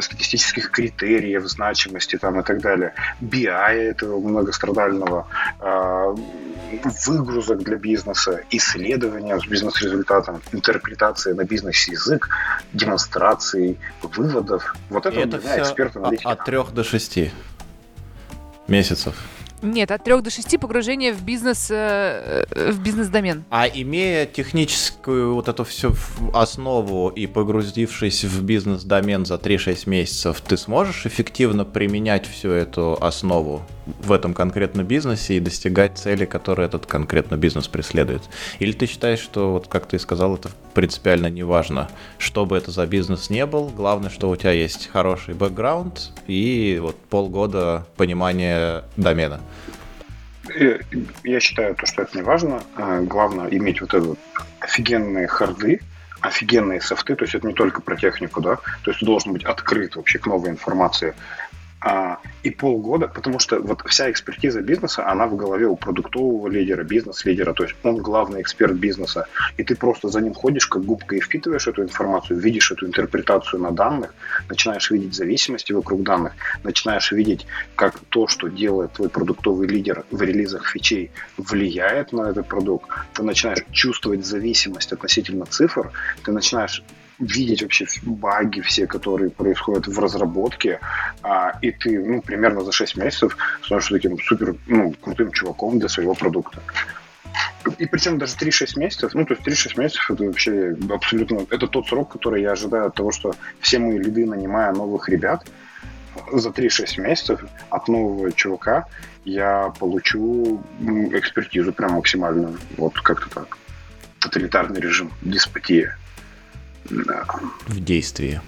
[0.00, 2.92] статистических критериев значимости там, и так далее.
[3.20, 5.26] BI этого многострадального,
[7.06, 12.28] выгрузок для бизнеса, исследования с бизнес-результатом, интерпретации на бизнес-язык,
[12.72, 14.74] демонстрации выводов.
[14.88, 17.18] Вот это, это все эксперт от, от 3 до 6
[18.68, 19.14] месяцев.
[19.62, 23.44] Нет, от 3 до 6 погружение в бизнес, э, в бизнес-домен.
[23.50, 25.94] А имея техническую вот эту всю
[26.32, 33.62] основу и погрузившись в бизнес-домен за 3-6 месяцев, ты сможешь эффективно применять всю эту основу
[33.98, 38.22] в этом конкретном бизнесе и достигать цели, которые этот конкретно бизнес преследует?
[38.58, 42.70] Или ты считаешь, что, вот как ты сказал, это принципиально не важно, что бы это
[42.70, 48.84] за бизнес не был, главное, что у тебя есть хороший бэкграунд и вот полгода понимания
[48.96, 49.40] домена?
[51.22, 52.62] Я считаю, то, что это не важно.
[52.76, 54.18] А, главное иметь вот этот
[54.58, 55.80] офигенные харды,
[56.20, 59.44] офигенные софты, то есть это не только про технику, да, то есть ты должен быть
[59.44, 61.14] открыт вообще к новой информации,
[61.82, 66.84] а, и полгода, потому что вот вся экспертиза бизнеса, она в голове у продуктового лидера,
[66.84, 71.16] бизнес-лидера, то есть он главный эксперт бизнеса, и ты просто за ним ходишь как губка
[71.16, 74.14] и впитываешь эту информацию, видишь эту интерпретацию на данных,
[74.48, 80.20] начинаешь видеть зависимости вокруг данных, начинаешь видеть, как то, что делает твой продуктовый лидер в
[80.20, 85.92] релизах фичей, влияет на этот продукт, ты начинаешь чувствовать зависимость относительно цифр,
[86.24, 86.82] ты начинаешь
[87.20, 90.80] видеть вообще баги все, которые происходят в разработке,
[91.22, 95.88] а, и ты, ну, примерно за 6 месяцев становишься таким супер, ну, крутым чуваком для
[95.88, 96.60] своего продукта.
[97.78, 101.86] И причем даже 3-6 месяцев, ну, то есть 3-6 месяцев это вообще абсолютно, это тот
[101.86, 105.46] срок, который я ожидаю от того, что все мои лиды, нанимая новых ребят,
[106.32, 108.86] за 3-6 месяцев от нового чувака
[109.24, 110.62] я получу
[111.12, 112.58] экспертизу прям максимальную.
[112.76, 113.58] Вот как-то так.
[114.18, 115.96] Тоталитарный режим, деспотия.
[116.90, 117.24] Да.
[117.66, 118.40] В действии.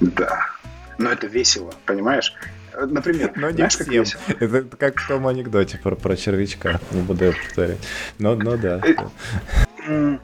[0.00, 0.46] Да.
[0.98, 2.34] Но это весело, понимаешь?
[2.76, 3.86] Например, но не знаешь, всем.
[3.86, 4.20] как весело?
[4.40, 6.80] Это как в том анекдоте про, про червячка.
[6.90, 7.78] Не буду его повторять.
[8.18, 8.80] Но, но да.
[9.86, 10.18] Э,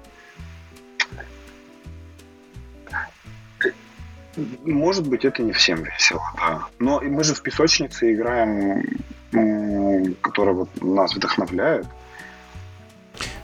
[4.65, 6.67] может быть, это не всем весело, да.
[6.79, 8.85] Но мы же в песочнице играем,
[10.23, 11.87] которая вот нас вдохновляет.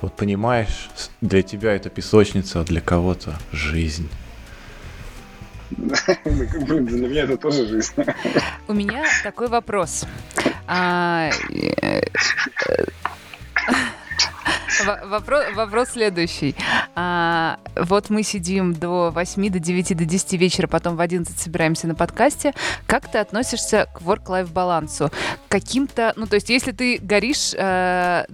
[0.01, 0.89] Вот понимаешь,
[1.21, 4.09] для тебя это песочница, а для кого-то жизнь.
[5.71, 7.93] Для меня это тоже жизнь.
[8.69, 10.07] У меня такой вопрос.
[15.07, 16.55] Вопрос, вопрос следующий.
[16.95, 21.87] А, вот мы сидим до 8, до 9, до 10 вечера, потом в 11 собираемся
[21.87, 22.53] на подкасте.
[22.87, 25.11] Как ты относишься к work-life балансу?
[25.49, 28.27] Каким-то, ну, то есть, если ты горишь э,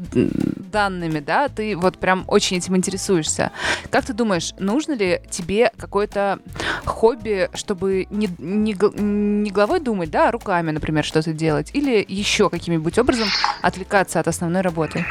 [0.72, 3.52] данными, да, ты вот прям очень этим интересуешься.
[3.90, 6.40] Как ты думаешь, нужно ли тебе какое-то
[6.84, 12.50] хобби, чтобы не, не, не головой думать, да, а руками, например, что-то делать, или еще
[12.50, 13.28] каким-нибудь образом
[13.60, 15.04] отвлекаться от основной работы?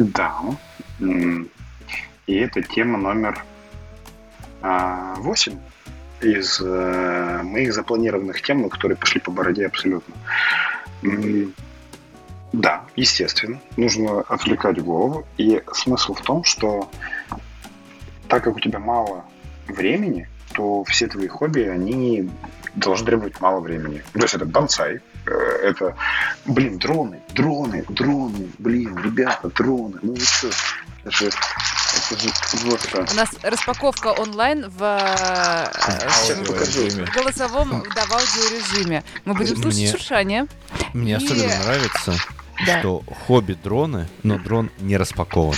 [0.00, 0.34] Да.
[0.98, 3.44] И это тема номер
[4.62, 5.58] а, 8
[6.22, 10.14] из э, моих запланированных тем, которые пошли по бороде абсолютно.
[12.52, 15.26] Да, естественно, нужно отвлекать голову.
[15.36, 16.90] И смысл в том, что
[18.28, 19.24] так как у тебя мало
[19.66, 22.30] времени, то все твои хобби, они
[22.74, 24.02] должны требовать мало времени.
[24.12, 25.96] То есть это бонсай, это,
[26.46, 30.50] блин, дроны, дроны, дроны, блин, ребята, дроны, ну вы что?
[31.04, 32.30] Это, это же
[32.62, 33.06] просто...
[33.10, 35.66] У нас распаковка онлайн в, э,
[36.44, 39.02] в голосовом, да, в аудиорежиме.
[39.24, 40.46] Мы будем слушать мне, шуршание.
[40.92, 41.14] Мне и...
[41.16, 42.14] особенно нравится,
[42.66, 42.80] да.
[42.80, 45.56] что хобби дроны, но дрон не распакован.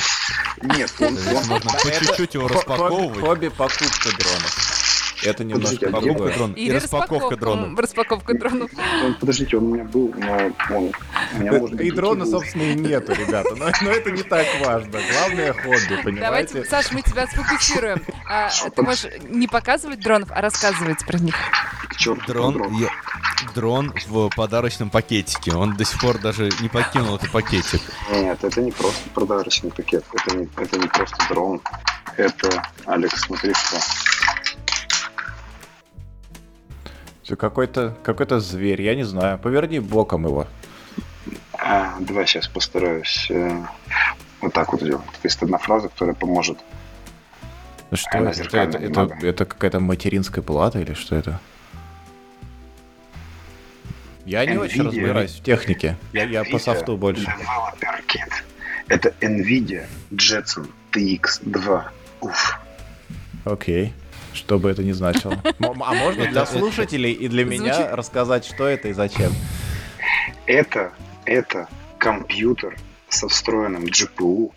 [0.63, 3.19] Нет, он, можно по чуть-чуть его распаковывать.
[3.19, 4.82] Хобби покупка дронов.
[5.25, 6.13] Это немножко Подождите.
[6.13, 6.53] Покупка дрона.
[6.55, 7.79] И распаковка дронов.
[7.79, 8.71] Распаковка дронов.
[9.03, 10.93] Ну, Подождите, он у меня был, но он...
[11.35, 13.55] У меня, может И дрона, собственно, и нету, ребята.
[13.55, 14.99] Но, но это не так важно.
[15.13, 16.65] Главное хобби, Давайте, понимаете?
[16.65, 18.03] Саш, мы тебя сфокусируем.
[18.29, 21.35] А, ты можешь не показывать дронов, а рассказывать про них.
[21.89, 22.75] К черту Дрон, дрон.
[22.79, 22.91] я-
[23.55, 25.53] дрон в подарочном пакетике.
[25.55, 27.81] Он до сих пор даже не покинул этот пакетик.
[28.11, 30.05] Нет, это не просто подарочный пакет.
[30.13, 31.61] Это не, это не просто дрон.
[32.17, 33.79] Это, Алекс, смотри, что.
[37.23, 39.39] Всё, Какой-то какой-то зверь, я не знаю.
[39.39, 40.47] Поверни боком его.
[41.53, 43.63] А, давай сейчас постараюсь э,
[44.41, 45.05] вот так вот сделать.
[45.07, 46.59] То есть одна фраза, которая поможет.
[47.91, 48.43] Ну Что Она это?
[48.59, 51.41] Это, это, это какая-то материнская плата или что это?
[54.25, 54.87] Я не очень Nvidia.
[54.87, 55.97] разбираюсь в технике.
[56.13, 57.25] Я, я по софту больше.
[57.25, 58.33] Developer Kit.
[58.89, 61.83] Это NVIDIA Jetson TX2.
[62.21, 62.59] Уф.
[63.45, 63.93] Окей.
[64.35, 65.43] Что бы это ни значило.
[65.61, 69.33] А можно для слушателей и для меня рассказать, что это и зачем?
[70.47, 70.93] Это,
[71.25, 71.69] это
[71.99, 72.77] компьютер
[73.09, 74.53] со встроенным GPU,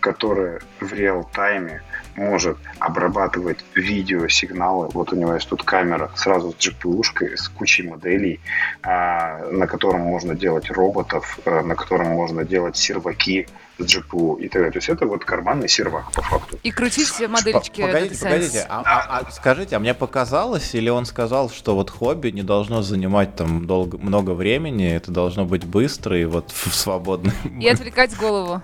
[0.00, 1.82] который в реал-тайме
[2.16, 4.88] может обрабатывать видеосигналы.
[4.92, 8.40] Вот у него есть тут камера сразу с GPU-шкой, с кучей моделей,
[8.82, 14.48] а, на котором можно делать роботов, а, на котором можно делать серваки с GPU и
[14.48, 14.72] так далее.
[14.72, 16.58] То есть это вот карманный сервак по факту.
[16.62, 17.80] И крутить все модельки.
[17.82, 22.28] Погодите, погодите, а, а- а скажите, а мне показалось, или он сказал, что вот хобби
[22.30, 27.34] не должно занимать там долго, много времени, это должно быть быстро и вот в свободное.
[27.58, 28.62] И отвлекать голову.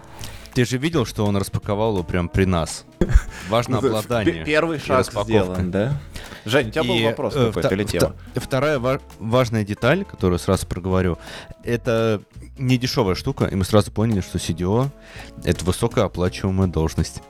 [0.57, 2.87] Ты же видел, что он распаковал его прям при нас.
[3.51, 4.42] Важно обладание.
[4.42, 6.01] Первый шаг сделан, да?
[6.47, 8.16] Жень, у тебя был вопрос э, какой-то или тема?
[8.37, 11.19] Вторая ва- важная деталь, которую сразу проговорю,
[11.62, 12.23] это
[12.57, 14.88] не дешевая штука, и мы сразу поняли, что CDO—
[15.45, 17.21] это высокооплачиваемая должность.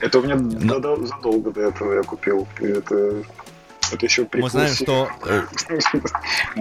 [0.00, 2.46] Это у меня Но- задолго до этого я купил.
[2.60, 3.22] Это,
[3.92, 5.42] это еще при Мы знаем, что э,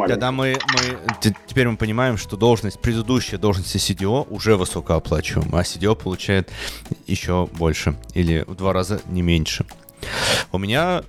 [0.08, 5.64] когда мы, мы те- теперь мы понимаем, что должность, предыдущая должность CDO уже высокооплачиваемая, а
[5.64, 6.52] CDO получает
[7.08, 9.66] еще больше или в два раза не меньше.
[10.52, 11.04] У меня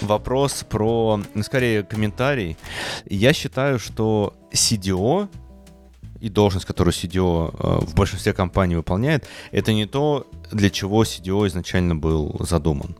[0.00, 2.56] вопрос про, ну, скорее, комментарий.
[3.06, 5.28] Я считаю, что CDO
[6.20, 11.46] и должность, которую CDO э, в большинстве компаний выполняет, это не то, для чего CDO
[11.48, 12.96] изначально был задуман.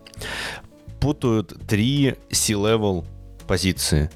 [1.01, 3.07] Путают три C-level
[3.47, 4.11] позиции.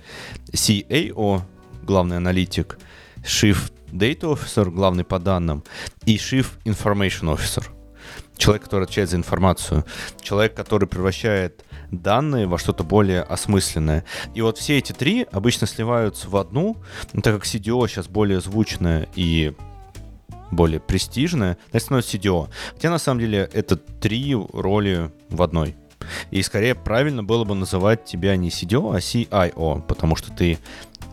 [0.53, 1.43] CAO,
[1.83, 2.79] главный аналитик,
[3.23, 3.57] Chief
[3.91, 5.65] Data Officer, главный по данным,
[6.05, 7.65] и Chief Information Officer.
[8.37, 9.85] Человек, который отвечает за информацию.
[10.21, 14.05] Человек, который превращает данные во что-то более осмысленное.
[14.35, 16.77] И вот все эти три обычно сливаются в одну,
[17.13, 19.55] так как CDO сейчас более звучная и
[20.51, 22.49] более престижная, значит становится CDO.
[22.73, 25.77] Хотя на самом деле это три роли в одной.
[26.31, 30.59] И скорее правильно было бы называть тебя не CDO, а CIO, потому что ты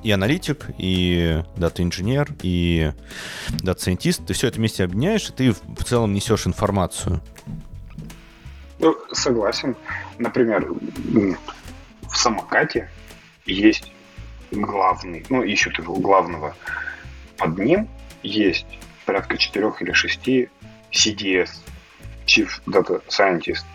[0.04, 2.91] и аналитик, и дата-инженер, и
[3.62, 4.25] дата-сайентист.
[4.25, 7.21] Ты все это вместе объединяешь, и ты в целом несешь информацию.
[8.80, 9.75] Ну, согласен.
[10.17, 12.89] Например, в Самокате
[13.45, 13.91] есть
[14.49, 16.56] главный, ну, ищут его главного.
[17.38, 17.88] Под ним
[18.23, 18.65] есть
[19.06, 20.49] порядка четырех или шести
[20.91, 21.49] CDS,
[22.25, 23.65] Chief Data Scientist.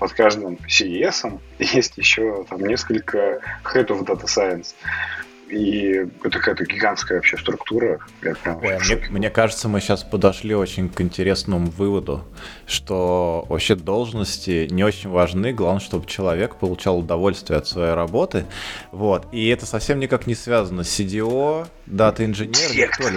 [0.00, 4.74] Под каждым CDS есть еще там несколько Head of Data Science.
[5.50, 7.98] И это какая-то гигантская вообще структура.
[8.22, 12.24] Я прям Ой, в мне, мне кажется, мы сейчас подошли очень к интересному выводу,
[12.66, 18.46] что вообще должности не очень важны, главное, чтобы человек получал удовольствие от своей работы.
[18.92, 19.26] Вот.
[19.32, 23.12] И это совсем никак не связано с CDO, дата-инженер, Директор.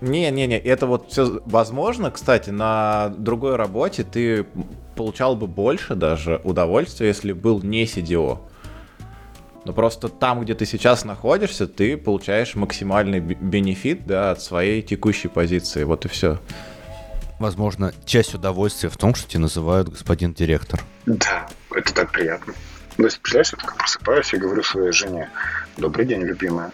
[0.00, 4.46] Не-не-не, это вот все возможно, кстати, на другой работе ты
[4.94, 8.40] получал бы больше даже удовольствия, если был не CDO.
[9.64, 15.28] Но просто там, где ты сейчас находишься, ты получаешь максимальный бенефит да, от своей текущей
[15.28, 15.82] позиции.
[15.82, 16.38] Вот и все.
[17.40, 20.82] Возможно, часть удовольствия в том, что тебя называют господин директор.
[21.06, 22.54] Да, это так приятно.
[22.96, 25.28] То есть, представляешь, я такой просыпаюсь и говорю своей жене,
[25.76, 26.70] добрый день, любимая.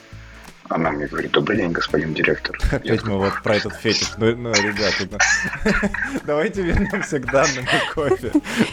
[0.75, 2.59] Она мне говорит, добрый день, господин директор.
[2.73, 4.13] Опять мы вот про этот фетиш.
[4.17, 5.19] Ну, ну, ребята, ну.
[6.25, 8.33] давайте вернемся к данному кофе.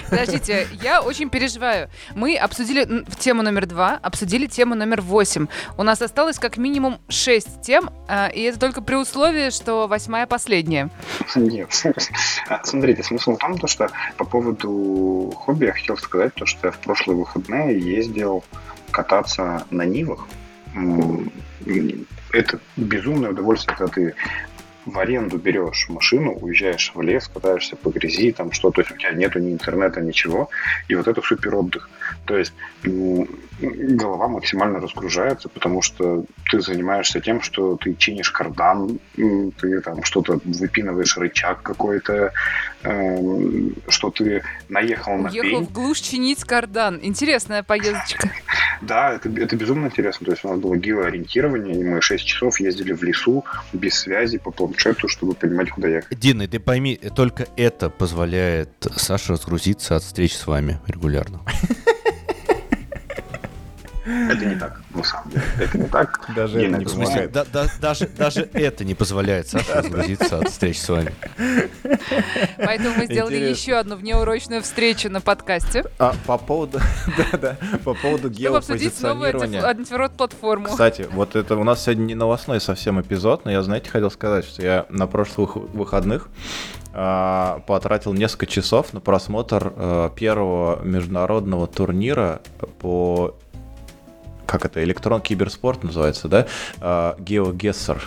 [0.10, 1.90] Подождите, я очень переживаю.
[2.16, 5.48] Мы обсудили тему номер два, обсудили тему номер восемь.
[5.78, 10.26] У нас осталось как минимум шесть тем, а, и это только при условии, что восьмая
[10.26, 10.90] последняя.
[11.36, 11.70] Нет.
[12.48, 16.68] А, Смотрите, смысл в том, то, что по поводу хобби я хотел сказать, то, что
[16.68, 18.44] я в прошлые выходные ездил
[18.92, 20.28] кататься на Нивах.
[22.32, 24.16] Это безумное удовольствие, когда ты
[24.86, 28.98] в аренду берешь машину, уезжаешь в лес, катаешься по грязи, там что, то есть у
[28.98, 30.50] тебя нету ни интернета, ничего,
[30.88, 31.90] и вот это супер отдых.
[32.26, 32.54] То есть
[33.62, 40.40] голова максимально разгружается, потому что ты занимаешься тем, что ты чинишь кардан, ты там что-то
[40.44, 42.32] выпинываешь рычаг какой-то,
[42.84, 43.18] э,
[43.90, 47.00] что ты наехал на Уехал в глушь чинить кардан.
[47.02, 48.30] Интересная поездочка.
[48.82, 50.26] Да, это, это безумно интересно.
[50.26, 53.44] То есть у нас было геоориентирование, и мы 6 часов ездили в лесу
[53.74, 56.18] без связи по планшету, чтобы понимать, куда ехать.
[56.18, 61.42] Дина, ты пойми, только это позволяет Саше разгрузиться от встреч с вами регулярно.
[64.10, 65.44] Это не так, на самом деле.
[65.60, 66.20] Это не так.
[66.36, 67.28] Даже это не.
[67.28, 71.14] Да, да, даже, даже это не позволяет Саше разгрузиться от встреч с вами.
[72.58, 73.62] Поэтому мы сделали Интересно.
[73.62, 75.86] еще одну внеурочную встречу на подкасте.
[76.00, 76.80] А по поводу,
[77.18, 79.64] да, да, по поводу геопозиционирования.
[79.64, 80.70] антифрод-платформу.
[80.70, 84.46] Кстати, вот это у нас сегодня не новостной совсем эпизод, но я, знаете, хотел сказать,
[84.46, 86.30] что я на прошлых выходных
[86.94, 92.42] а, потратил несколько часов на просмотр а, первого международного турнира
[92.80, 93.36] по
[94.50, 96.48] как это, электрон киберспорт называется, да?
[96.82, 98.02] GeoGuessr.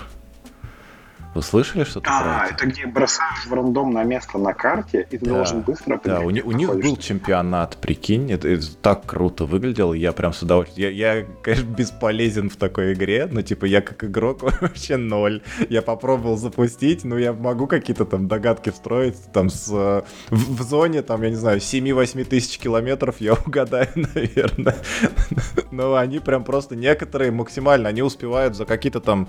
[1.34, 2.54] Вы слышали что-то а, про это?
[2.54, 6.26] это где бросаешь в рандомное место на карте, и ты да, должен быстро Да, у,
[6.26, 10.92] у них был чемпионат, прикинь, это, это так круто выглядело, я прям с удовольствием...
[10.92, 15.42] Я, я, конечно, бесполезен в такой игре, но, типа, я как игрок вообще ноль.
[15.70, 21.00] Я попробовал запустить, но я могу какие-то там догадки строить, там, с, в, в зоне,
[21.00, 24.76] там, я не знаю, 7-8 тысяч километров я угадаю, наверное.
[25.70, 29.28] Но они прям просто некоторые максимально, они успевают за какие-то там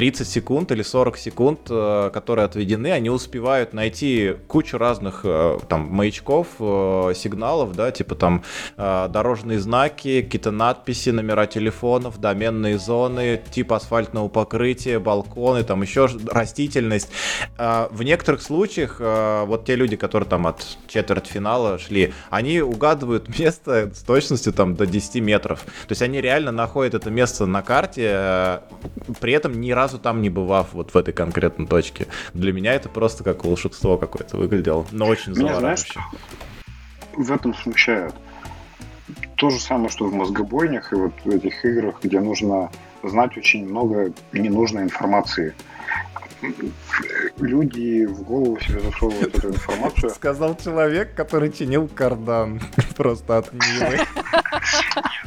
[0.00, 5.88] 30 секунд или 40 секунд, э, которые отведены, они успевают найти кучу разных э, там
[5.90, 8.42] маячков, э, сигналов, да, типа там
[8.78, 17.10] дорожные знаки, какие-то надписи, номера телефонов, доменные зоны, тип асфальтного покрытия, балконы, там еще растительность.
[17.58, 24.02] В некоторых случаях вот те люди, которые там от четвертьфинала шли, они угадывают место с
[24.02, 25.60] точностью там до 10 метров.
[25.60, 28.60] То есть они реально находят это место на карте,
[29.20, 32.06] при этом ни разу там не бывав вот в этой конкретной точке.
[32.34, 36.00] Для меня это просто как волшебство какое-то выглядело, но очень завораживающе.
[37.14, 38.14] В этом смущает.
[39.36, 42.70] То же самое, что в мозгобойнях и вот в этих играх, где нужно
[43.02, 45.54] знать очень много ненужной информации
[47.38, 50.10] люди в голову себе засовывают эту информацию.
[50.10, 52.60] Сказал человек, который чинил кардан.
[52.96, 54.00] Просто от Нивы.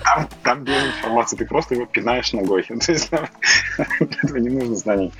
[0.03, 2.64] Там, там без информации, ты просто его пинаешь ногой.
[2.68, 3.28] То есть там,
[3.78, 5.11] для этого не нужно знаний.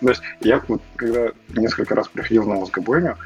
[0.00, 3.16] То есть я вот, когда несколько раз приходил на мозгобойню,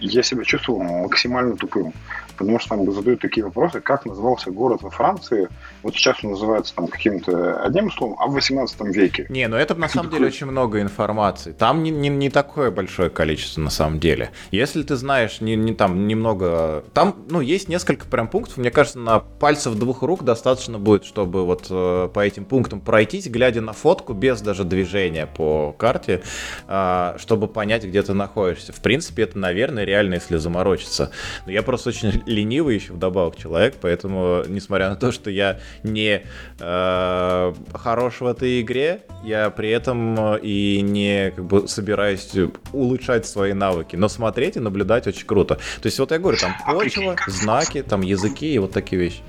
[0.00, 1.92] я себя чувствовал максимально тупым
[2.38, 5.48] потому что там задают такие вопросы, как назывался город во Франции,
[5.82, 9.26] вот сейчас он называется там каким-то одним словом, а в 18 веке.
[9.28, 11.52] Не, ну это на самом деле очень много информации.
[11.52, 14.30] Там не, не, не такое большое количество на самом деле.
[14.50, 16.84] Если ты знаешь не, не там немного...
[16.94, 21.44] Там, ну, есть несколько прям пунктов, мне кажется, на пальцев двух рук достаточно будет, чтобы
[21.44, 26.22] вот э, по этим пунктам пройтись, глядя на фотку без даже движения по карте,
[26.68, 28.72] э, чтобы понять, где ты находишься.
[28.72, 31.10] В принципе, это, наверное, реально, если заморочиться.
[31.46, 36.22] Но я просто очень ленивый еще вдобавок человек, поэтому, несмотря на то, что я не
[36.60, 42.32] э, хорош в этой игре, я при этом э, и не как бы собираюсь
[42.72, 45.56] улучшать свои навыки, но смотреть и наблюдать очень круто.
[45.56, 49.22] То есть вот я говорю, там почва, знаки, там языки и вот такие вещи.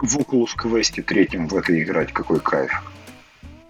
[0.00, 2.72] В Oculus Quest третьем в это играть какой кайф.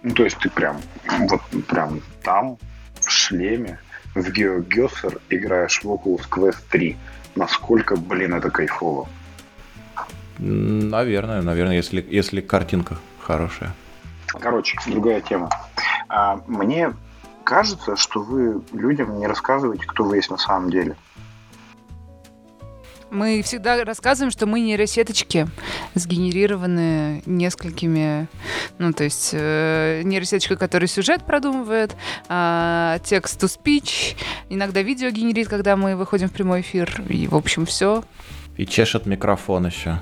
[0.03, 0.81] Ну, то есть ты прям,
[1.29, 2.57] вот прям там,
[2.99, 3.79] в шлеме,
[4.13, 6.95] в GeoGuessr играешь в Oculus Quest 3
[7.35, 9.07] насколько, блин, это кайфово.
[10.37, 13.73] Наверное, наверное, если, если картинка хорошая.
[14.27, 15.49] Короче, другая тема.
[16.09, 16.93] А, мне
[17.43, 20.95] кажется, что вы людям не рассказываете, кто вы есть на самом деле.
[23.15, 25.47] Мы всегда рассказываем, что мы нейросеточки,
[25.93, 28.27] сгенерированные несколькими,
[28.77, 31.95] ну, то есть э, нейросеточка, которая сюжет продумывает,
[32.27, 34.17] э, текст-to-speech,
[34.49, 38.03] иногда видео генерит, когда мы выходим в прямой эфир, и, в общем, все.
[38.57, 40.01] И чешет микрофон еще.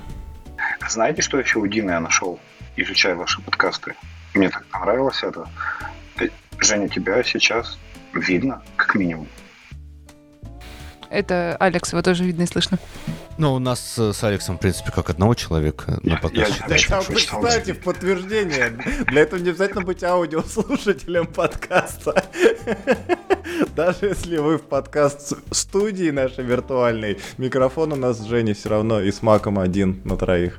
[0.88, 2.40] Знаете, что еще у Дины я нашел,
[2.74, 3.94] изучая ваши подкасты?
[4.34, 5.48] Мне так понравилось это.
[6.58, 7.78] Женя, тебя сейчас
[8.12, 9.28] видно, как минимум.
[11.14, 12.78] Это Алекс, его тоже видно и слышно.
[13.38, 16.64] Ну, у нас с Алексом, в принципе, как одного человека на подкасте.
[16.68, 18.70] Я, Кстати, в подтверждение,
[19.06, 22.24] для этого не обязательно быть аудиослушателем подкаста.
[23.76, 29.12] Даже если вы в подкаст-студии нашей виртуальной, микрофон у нас с Женей все равно и
[29.12, 30.58] с Маком один на троих.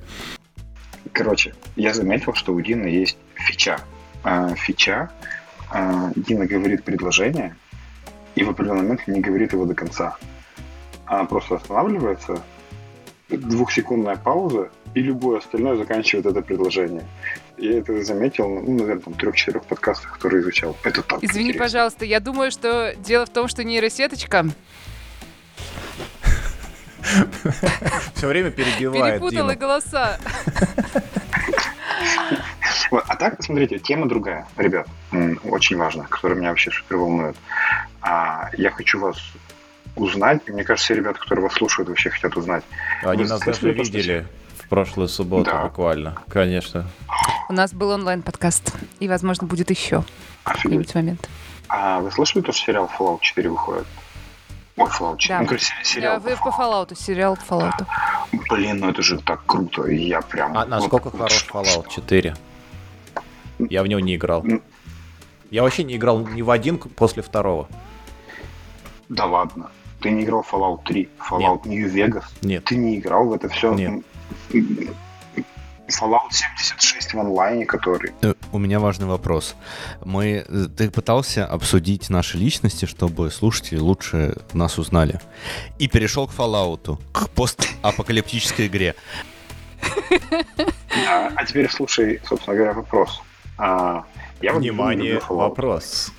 [1.11, 3.79] Короче, я заметил, что у Дины есть фича.
[4.23, 5.11] А, фича
[5.73, 7.55] э, Дина говорит предложение,
[8.35, 10.17] и в определенный момент не говорит его до конца.
[11.05, 12.41] Она просто останавливается,
[13.29, 17.05] двухсекундная пауза, и любое остальное заканчивает это предложение.
[17.57, 20.75] Я это заметил, ну, наверное, там трех-четырех подкастах, которые изучал.
[20.83, 21.63] Это так Извини, интересно.
[21.65, 24.45] пожалуйста, я думаю, что дело в том, что нейросеточка
[28.15, 30.19] Все время перебивает перепутала голоса.
[32.91, 34.87] Вот, А так, смотрите, тема другая, ребят,
[35.43, 37.35] очень важная, которая меня вообще супер волнует.
[38.01, 39.17] А, я хочу вас
[39.95, 42.63] узнать, и мне кажется, все ребята, которые вас слушают, вообще хотят узнать.
[43.03, 44.25] Они Вы нас даже видели
[44.57, 45.63] в прошлую субботу Да.
[45.63, 46.15] буквально.
[46.29, 46.87] Конечно.
[47.49, 50.05] У нас был онлайн-подкаст, и, возможно, будет еще в
[50.45, 50.63] Офигеть.
[50.63, 51.29] какой-нибудь момент.
[51.69, 53.85] А вы слышали, то, что сериал Fallout 4 выходит?
[54.77, 55.35] Ой, Fallout 4.
[55.37, 55.41] Да.
[55.41, 56.19] Ну, короче, Я сериал.
[56.19, 57.85] в, по Fallout, сериал по Fallout.
[58.49, 59.83] Блин, ну это же так круто.
[59.83, 60.57] и Я прям...
[60.57, 62.35] А насколько вот хорош Fallout 4?
[63.69, 64.43] Я в него не играл.
[65.51, 67.69] Я вообще не играл ни в один после второго.
[69.07, 69.69] Да ладно.
[70.05, 72.25] Ты не играл в Fallout 3, Fallout New Vegas?
[72.43, 72.63] Нет.
[72.65, 73.73] Ты не играл в это все?
[73.73, 74.03] Нет.
[75.87, 78.11] Fallout 76 в онлайне, который...
[78.21, 79.55] Э, У меня важный вопрос.
[80.03, 85.19] Мы, э, ты пытался обсудить наши личности, чтобы слушатели лучше нас узнали.
[85.79, 88.93] И перешел к Fallout, к постапокалиптической игре.
[91.07, 93.23] А, а теперь слушай, собственно говоря, вопрос.
[93.57, 94.05] А,
[94.39, 96.11] я Внимание, вопрос.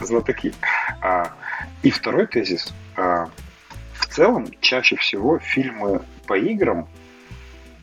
[0.00, 0.52] знатоки.
[1.00, 1.30] А,
[1.84, 2.72] и второй тезис.
[3.02, 3.28] А,
[3.94, 6.86] в целом, чаще всего фильмы по играм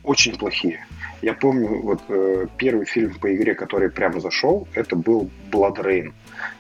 [0.04, 0.86] очень плохие.
[1.22, 6.14] Я помню, вот э, первый фильм по игре, который прямо зашел, это был Blood Rain.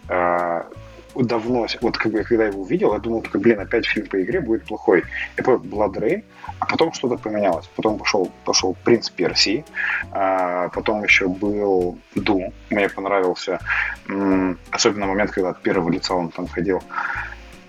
[0.09, 0.67] А,
[1.15, 4.21] давно, вот как бы, когда я его увидел, я думал, такой, блин, опять фильм по
[4.21, 5.05] игре будет плохой.
[5.37, 6.23] Я понял, Blood Rain,
[6.59, 7.69] а потом что-то поменялось.
[7.75, 9.63] Потом пошел, пошел Принц Персии,
[10.11, 13.59] а, потом еще был Doom, мне понравился.
[14.71, 16.83] Особенно момент, когда от первого лица он там ходил.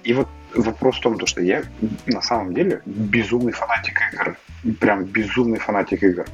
[0.02, 1.62] И вот вопрос в том, то, что я
[2.06, 4.36] на самом деле безумный фанатик игр.
[4.78, 6.26] Прям безумный фанатик игр.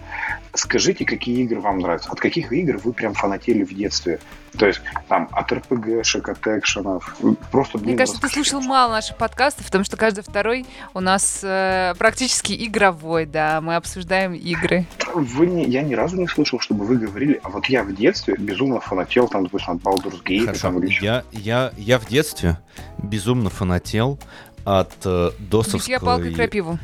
[0.54, 2.10] Скажите, какие игры вам нравятся?
[2.10, 4.18] От каких игр вы прям фанатели в детстве?
[4.58, 7.16] То есть там от РПГшек, от экшенов.
[7.50, 11.40] Просто, блин, Мне кажется, ты слушал мало наших подкастов, потому что каждый второй у нас
[11.42, 14.86] э, практически игровой, да, мы обсуждаем игры.
[15.14, 18.34] Вы не, я ни разу не слышал, чтобы вы говорили, а вот я в детстве
[18.38, 20.46] безумно фанател, там, допустим, от Baldur's Gate.
[20.46, 20.62] Хорошо.
[20.62, 22.58] Там, или Я, я, я в детстве
[22.98, 24.18] безумно фанател
[24.64, 26.00] от э, Битья досовской...
[26.00, 26.78] палкой крапиву.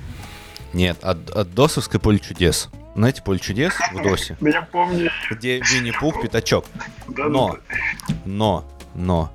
[0.73, 2.71] Нет, от, от досовской поле чудес.
[2.95, 5.11] Знаете, поле чудес в досе, я помню.
[5.31, 6.67] где Винни-Пух, пятачок.
[7.09, 7.59] Но,
[8.25, 8.65] но,
[8.95, 9.33] но,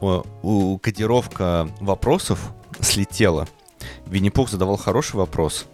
[0.00, 2.40] у кодировка вопросов
[2.80, 3.48] слетела.
[4.06, 5.66] Винни-Пух задавал хороший вопрос.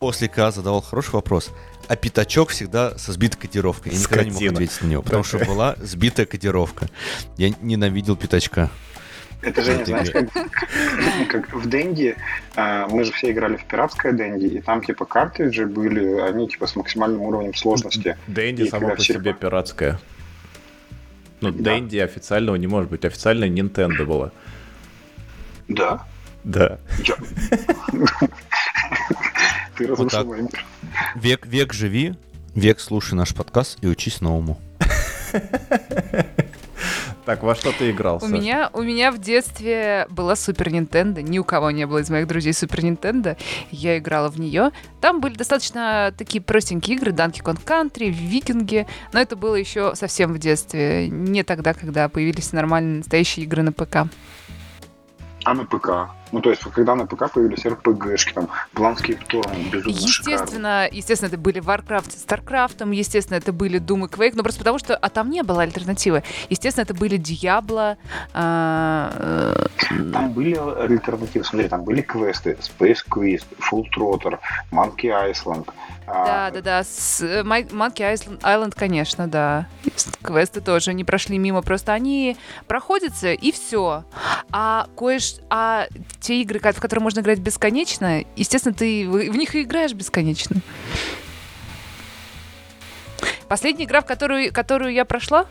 [0.00, 1.50] Ослика задавал хороший вопрос.
[1.86, 3.92] А пятачок всегда со сбитой кодировкой.
[3.92, 6.88] Я никогда не мог ответить на него, потому что была сбитая кодировка.
[7.36, 8.70] Я ненавидел пятачка.
[9.44, 10.28] Это же, не этой знаешь, как,
[11.28, 12.16] как в Дэнди,
[12.56, 16.66] э, мы же все играли в пиратское Дэнди, и там типа картриджи были, они типа
[16.66, 18.16] с максимальным уровнем сложности.
[18.26, 19.98] Дэнди И само по все- себе пиратское.
[21.40, 21.62] Ну, Да.
[21.74, 23.04] Дэнди официального не может быть.
[23.04, 24.32] Официально Nintendo было.
[25.68, 26.04] Да.
[26.44, 26.78] Да.
[27.02, 27.16] Я-
[29.76, 30.48] Ты разрушил.
[31.16, 32.14] Век, век живи,
[32.54, 34.60] век слушай наш подкаст и учись новому.
[37.24, 41.22] Так, во что ты играл, У меня, у меня в детстве была Супер Нинтендо.
[41.22, 43.36] Ни у кого не было из моих друзей Супер Нинтендо.
[43.70, 44.72] Я играла в нее.
[45.00, 47.12] Там были достаточно такие простенькие игры.
[47.12, 48.86] Donkey Kong Country, Викинги.
[49.12, 51.08] Но это было еще совсем в детстве.
[51.08, 54.06] Не тогда, когда появились нормальные настоящие игры на ПК.
[55.44, 56.10] А на ПК?
[56.34, 60.32] Ну, то есть, когда на ПК появились РПГшки, там, Планский Торн, безумно шикарно.
[60.32, 64.58] Естественно, естественно, это были Warcraft с StarCraft, естественно, это были Doom и Quake, но просто
[64.58, 66.24] потому что, а там не было альтернативы.
[66.50, 67.96] Естественно, это были Diablo,
[68.32, 69.54] а,
[69.90, 74.40] э, Там были альтернативы, смотри, там были квесты, Space Quest, Full Trotter,
[74.72, 75.68] Monkey Island.
[76.08, 76.82] а, Да, да, да.
[76.82, 79.68] С э, Monkey Island, Island, конечно, да.
[80.22, 84.04] Квесты тоже не прошли мимо, просто они проходятся и все.
[84.50, 85.20] А кое
[85.50, 85.86] а
[86.24, 90.56] те игры, в которые можно играть бесконечно, естественно, ты в, них и играешь бесконечно.
[93.46, 95.44] Последняя игра, в которую, которую я прошла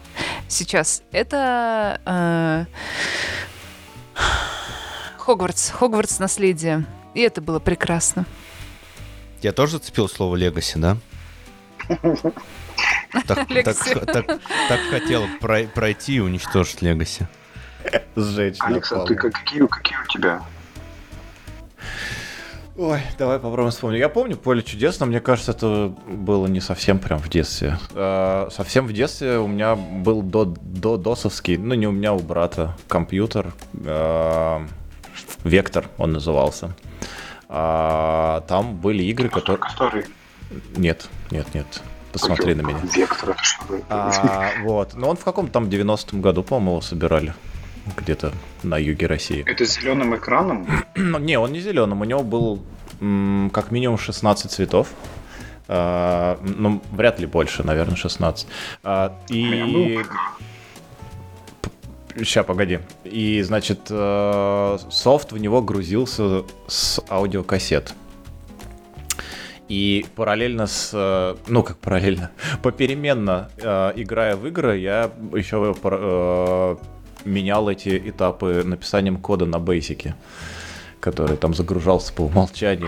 [0.48, 2.66] сейчас, это э,
[5.20, 5.70] Хогвартс.
[5.70, 6.86] Хогвартс наследие.
[7.14, 8.26] И это было прекрасно.
[9.44, 10.98] Я тоже зацепил слово Легаси, да?
[13.28, 13.78] Так, так,
[14.12, 14.26] так,
[14.68, 17.28] так хотел прой- пройти и уничтожить Легаси.
[18.16, 19.08] Сжечь Алекса, напалм.
[19.08, 20.44] ты как- какие, какие у тебя?
[22.76, 24.00] Ой, давай попробуем вспомнить.
[24.00, 27.78] Я помню «Поле чудес», но мне кажется, это было не совсем прям в детстве.
[27.94, 32.20] А, совсем в детстве у меня был до, до досовский, ну не у меня, у
[32.20, 33.54] брата, компьютер.
[33.86, 34.66] А,
[35.44, 36.74] Вектор он назывался.
[37.48, 39.58] А, там были игры, которые...
[39.58, 40.06] Который...
[40.76, 41.68] Нет, нет, нет.
[42.12, 42.80] Посмотри на меня.
[42.96, 43.82] Вектор, это что?
[43.90, 44.96] А, вот.
[44.96, 47.36] Но он в каком-то там 90-м году, по-моему, его собирали
[47.98, 49.44] где-то на юге России.
[49.46, 50.68] Это с зеленым экраном?
[50.96, 52.64] не, он не зеленым, у него был
[53.52, 54.88] как минимум 16 цветов.
[55.68, 58.48] А, ну, вряд ли больше, наверное, 16.
[58.84, 60.00] А, и...
[62.16, 62.80] Сейчас, погоди.
[63.06, 67.96] И, значит, э, софт в него грузился с аудиокассет.
[69.68, 70.92] И параллельно с...
[70.94, 72.30] Э, ну, как параллельно?
[72.62, 75.74] Попеременно э, играя в игры, я еще
[77.26, 80.16] менял эти этапы написанием кода на бейсике
[81.04, 82.88] который там загружался по умолчанию.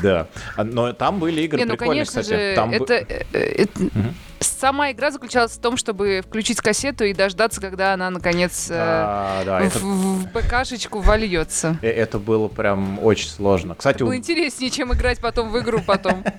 [0.00, 0.28] Да.
[0.56, 2.50] А, но там были игры Не, ну, прикольные, конечно кстати.
[2.50, 4.14] Же, там это, э, это, угу.
[4.38, 9.44] Сама игра заключалась в том, чтобы включить кассету и дождаться, когда она наконец да, э,
[9.44, 9.78] да, в, это...
[9.80, 11.78] в ПКшечку вольется.
[11.82, 13.74] Э, это было прям очень сложно.
[13.74, 14.16] Кстати, это было у...
[14.16, 16.24] интереснее, чем играть потом в игру потом.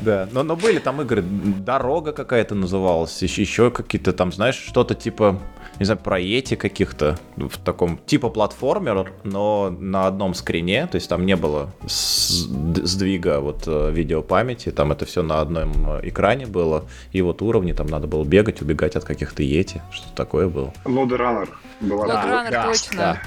[0.00, 1.22] Да, но, но были там игры.
[1.22, 5.40] Дорога какая-то называлась, еще какие-то там, знаешь, что-то типа
[5.80, 11.08] не знаю, про Yeti каких-то в таком типа платформер, но на одном скрине, то есть
[11.08, 16.84] там не было сдвига вот э, видеопамяти, там это все на одном э, экране было,
[17.12, 20.70] и вот уровни там надо было бегать, убегать от каких-то Yeti, что такое было.
[20.84, 21.48] Load Runner
[21.80, 22.04] была.
[22.06, 22.96] Runner, да, точно.
[22.96, 23.22] Да,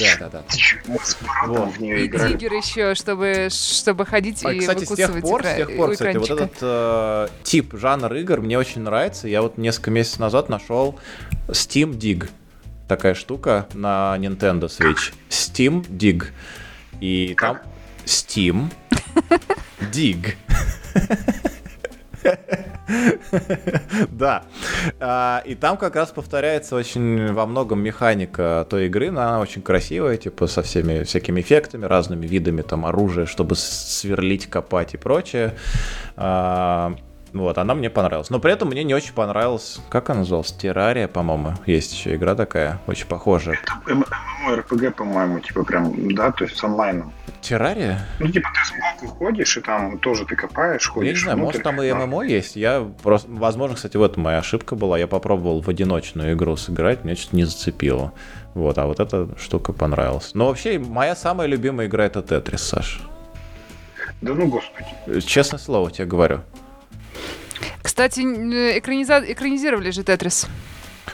[0.00, 0.42] да, да, да.
[0.86, 1.46] да.
[1.46, 1.78] Вот.
[1.78, 5.76] Нее и Диггер еще, чтобы, чтобы ходить а, и кстати, с тех пор, с тех
[5.76, 9.28] пор, кстати, вот этот э, тип, жанр игр мне очень нравится.
[9.28, 10.98] Я вот несколько месяцев назад нашел
[11.52, 12.28] Steam Dig.
[12.88, 15.12] Такая штука на Nintendo Switch.
[15.30, 16.26] Steam Dig.
[17.00, 17.58] И там
[18.04, 18.70] Steam
[19.92, 20.34] Dig.
[24.10, 24.44] Да.
[25.00, 29.08] А, и там как раз повторяется очень во многом механика той игры.
[29.08, 34.94] Она очень красивая, типа со всеми всякими эффектами, разными видами там оружия, чтобы сверлить, копать
[34.94, 35.54] и прочее.
[37.32, 38.30] Вот, она мне понравилась.
[38.30, 40.52] Но при этом мне не очень понравилась, как она называлась?
[40.52, 41.54] Террария, по-моему.
[41.66, 43.58] Есть еще игра такая, очень похожая.
[43.62, 47.12] Это ММО-РПГ, по-моему, типа прям, да, то есть с онлайном.
[47.40, 48.06] Террария?
[48.20, 51.08] Ну, типа ты сбоку ходишь, и там тоже ты копаешь, ходишь.
[51.08, 52.56] Я не знаю, внутрь, может там и ММО есть.
[52.56, 54.98] Я просто, возможно, кстати, в этом моя ошибка была.
[54.98, 58.12] Я попробовал в одиночную игру сыграть, мне что-то не зацепило.
[58.54, 60.32] Вот, а вот эта штука понравилась.
[60.34, 63.00] Но вообще, моя самая любимая игра это Тетрис, Саш.
[64.20, 65.20] Да ну, господи.
[65.26, 66.42] Честное слово тебе говорю.
[67.82, 69.22] Кстати, э, экраниза...
[69.26, 70.46] экранизировали же Тетрис.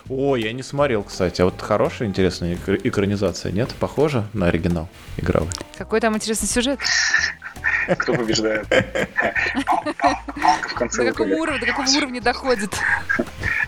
[0.08, 1.42] О, я не смотрел, кстати.
[1.42, 3.74] А вот хорошая, интересная экранизация, нет?
[3.78, 4.88] Похоже на оригинал
[5.18, 5.50] игровой.
[5.76, 6.80] Какой там интересный сюжет?
[7.98, 8.66] Кто побеждает?
[10.68, 12.70] В конце до какого уровня, до какого уровня доходит?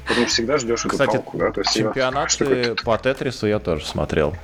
[0.06, 1.50] Потому что всегда ждешь эту Кстати, палку, да?
[1.50, 4.34] То есть чемпионаты по Тетрису я тоже смотрел.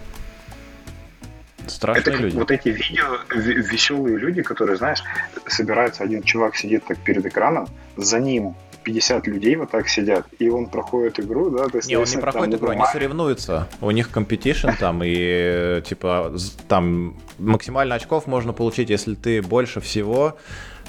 [1.66, 2.36] Страшные это люди.
[2.36, 5.02] Вот эти видео, веселые люди, которые, знаешь,
[5.46, 8.54] собирается один чувак сидит так перед экраном, за ним
[8.86, 11.68] 50 людей вот так сидят, и он проходит игру, да?
[11.68, 13.68] То есть, не, он не проходит игру, они соревнуются.
[13.80, 16.32] У них competition там, и типа
[16.68, 20.38] там максимально очков можно получить, если ты больше всего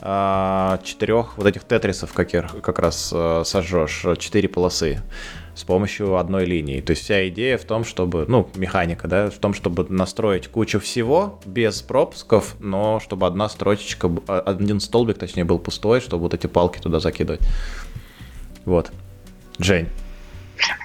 [0.01, 5.01] а, четырех вот этих тетрисов как, как раз а, сожжешь, четыре полосы
[5.57, 6.81] с помощью одной линии.
[6.81, 10.79] То есть вся идея в том, чтобы, ну, механика, да, в том, чтобы настроить кучу
[10.79, 16.35] всего без пропусков, но чтобы одна строчечка, а, один столбик, точнее, был пустой, чтобы вот
[16.35, 17.41] эти палки туда закидывать.
[18.65, 18.91] Вот.
[19.57, 19.87] Жень.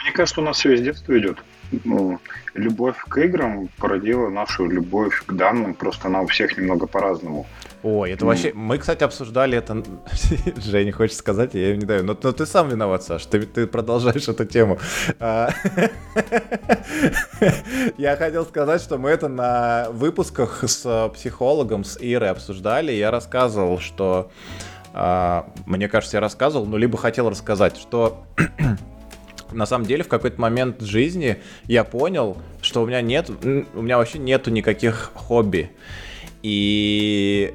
[0.03, 1.39] Мне кажется, у нас все из детства идет.
[1.85, 2.18] Ну,
[2.55, 7.47] любовь к играм породила нашу любовь к данным, просто она у всех немного по-разному.
[7.83, 8.53] Ой, это вообще...
[8.55, 9.83] Мы, кстати, обсуждали это...
[10.57, 12.05] Женя хочет сказать, я ее не даю.
[12.05, 14.78] Но, но ты сам виноват, Саш, ты, ты продолжаешь эту тему.
[15.18, 15.51] А,
[17.99, 22.93] я хотел сказать, что мы это на выпусках с психологом, с Ирой обсуждали.
[22.93, 24.30] Я рассказывал, что...
[24.95, 28.24] А, мне кажется, я рассказывал, ну, либо хотел рассказать, что
[29.51, 33.97] на самом деле в какой-то момент жизни я понял, что у меня нет, у меня
[33.97, 35.72] вообще нету никаких хобби.
[36.43, 37.55] И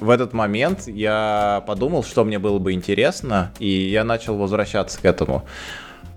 [0.00, 5.04] в этот момент я подумал, что мне было бы интересно, и я начал возвращаться к
[5.04, 5.46] этому.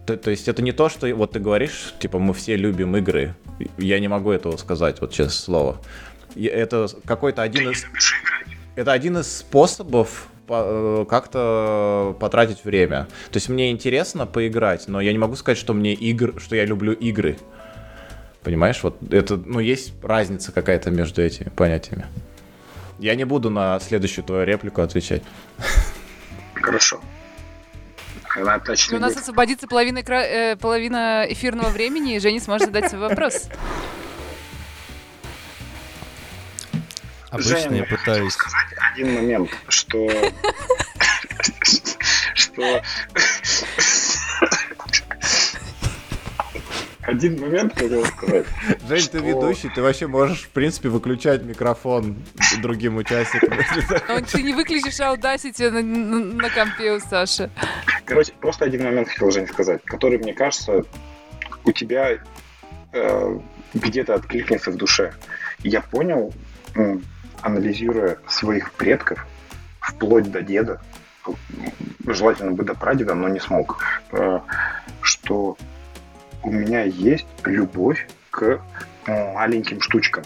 [0.05, 3.35] То, то есть это не то, что вот ты говоришь, типа мы все любим игры.
[3.77, 5.81] Я не могу этого сказать, вот честное слово.
[6.35, 7.85] Это какой-то один из...
[8.75, 13.07] Это один из способов э, как-то потратить время.
[13.31, 16.65] То есть мне интересно поиграть, но я не могу сказать, что мне игр, что я
[16.65, 17.37] люблю игры.
[18.43, 22.05] Понимаешь, вот это, ну, есть разница какая-то между этими понятиями.
[23.01, 25.23] Я не буду на следующую твою реплику отвечать.
[26.53, 27.01] Хорошо.
[28.35, 33.01] Она точно У нас освободится половина, э, половина эфирного времени, и Женя сможет задать свой
[33.01, 33.47] вопрос.
[37.31, 38.33] Обычно Женя, я пытаюсь...
[38.33, 40.07] сказать один момент, что...
[42.35, 42.83] что
[47.11, 48.45] один момент хотел сказать.
[48.87, 52.17] Жень, ты ведущий, ты вообще можешь, в принципе, выключать микрофон
[52.61, 53.57] другим участникам.
[54.07, 57.49] Но ты не выключишь Audacity на компе у Саши.
[58.05, 60.83] Короче, просто один момент хотел, Жень, сказать, который, мне кажется,
[61.63, 62.17] у тебя
[62.93, 63.39] э,
[63.73, 65.13] где-то откликнется в душе.
[65.59, 66.33] Я понял,
[67.41, 69.25] анализируя своих предков,
[69.79, 70.81] вплоть до деда,
[72.05, 74.39] желательно бы до прадеда, но не смог, э,
[75.01, 75.57] что
[76.43, 78.61] у меня есть любовь к
[79.07, 80.23] маленьким штучкам.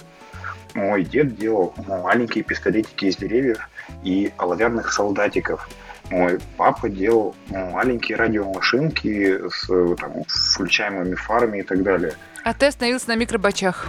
[0.73, 3.69] Мой дед делал маленькие пистолетики из деревьев
[4.03, 5.69] и оловянных солдатиков.
[6.09, 12.13] Мой папа делал маленькие радиомашинки с, там, включаемыми фарами и так далее.
[12.43, 13.87] А ты остановился на микробачах.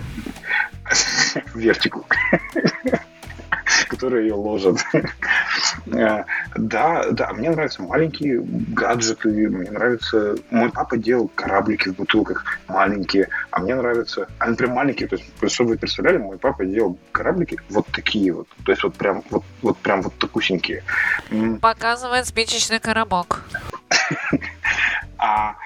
[1.54, 2.06] Вертику
[3.88, 4.78] которые ее ложат.
[5.86, 6.24] Э,
[6.56, 10.36] да, да, мне нравятся маленькие гаджеты, мне нравится...
[10.50, 14.26] Мой папа делал кораблики в бутылках маленькие, а мне нравятся...
[14.38, 18.48] Они прям маленькие, то есть, чтобы вы представляли, мой папа делал кораблики вот такие вот.
[18.64, 20.82] То есть вот прям вот, вот прям вот такусенькие.
[21.60, 23.42] Показывает спичечный коробок.
[25.18, 25.56] А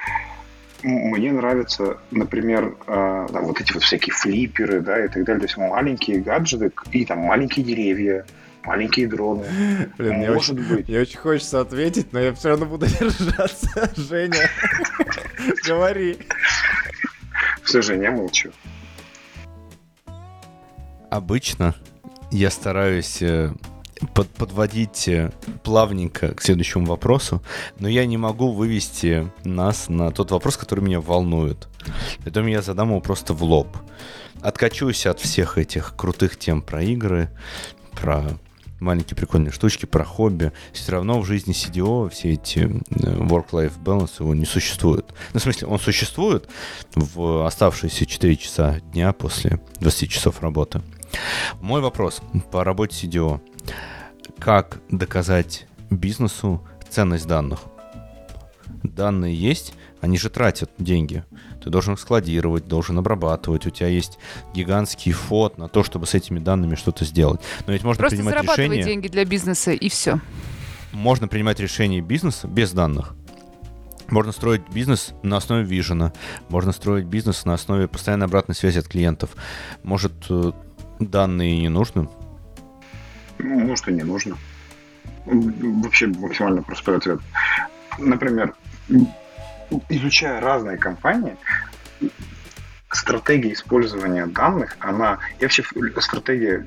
[0.83, 5.47] мне нравятся, например, э, там, вот эти вот всякие флипперы, да, и так далее, то
[5.47, 8.25] есть маленькие гаджеты и там маленькие деревья,
[8.65, 9.45] маленькие дроны.
[9.99, 10.89] Блин, мне Может очень, быть.
[10.89, 13.91] Мне очень хочется ответить, но я все равно буду держаться.
[13.97, 14.49] Женя,
[15.67, 16.19] говори.
[17.63, 18.51] Все, Женя, я молчу.
[21.11, 21.75] Обычно
[22.31, 23.51] я стараюсь э,
[24.15, 25.33] под, подводить э,
[25.63, 27.43] плавненько к следующему вопросу,
[27.79, 31.69] но я не могу вывести нас на тот вопрос, который меня волнует.
[32.23, 33.77] Поэтому я задам его просто в лоб.
[34.41, 37.31] Откачусь от всех этих крутых тем про игры,
[37.93, 38.25] про
[38.81, 40.53] маленькие прикольные штучки, про хобби.
[40.73, 45.07] Все равно в жизни CDO все эти work-life balance его не существует.
[45.33, 46.49] Ну, в смысле, он существует
[46.95, 50.83] в оставшиеся 4 часа дня после 20 часов работы.
[51.61, 53.41] Мой вопрос по работе CDO
[54.39, 57.61] как доказать бизнесу ценность данных.
[58.83, 61.25] Данные есть, они же тратят деньги.
[61.63, 63.67] Ты должен их складировать, должен обрабатывать.
[63.67, 64.19] У тебя есть
[64.55, 67.41] гигантский фот на то, чтобы с этими данными что-то сделать.
[67.67, 68.83] Но ведь можно Просто принимать решения...
[68.83, 70.21] деньги для бизнеса и все.
[70.93, 73.15] Можно принимать решения бизнеса без данных.
[74.09, 76.13] Можно строить бизнес на основе вижена.
[76.49, 79.31] Можно строить бизнес на основе постоянной обратной связи от клиентов.
[79.85, 80.53] Может, э,
[80.99, 82.09] данные не нужны,
[83.43, 84.37] ну, может, и не нужно.
[85.27, 87.21] Вообще максимально простой ответ.
[87.99, 88.55] Например,
[89.89, 91.37] изучая разные компании,
[92.91, 95.19] стратегия использования данных, она...
[95.39, 95.63] И вообще
[95.99, 96.67] стратегия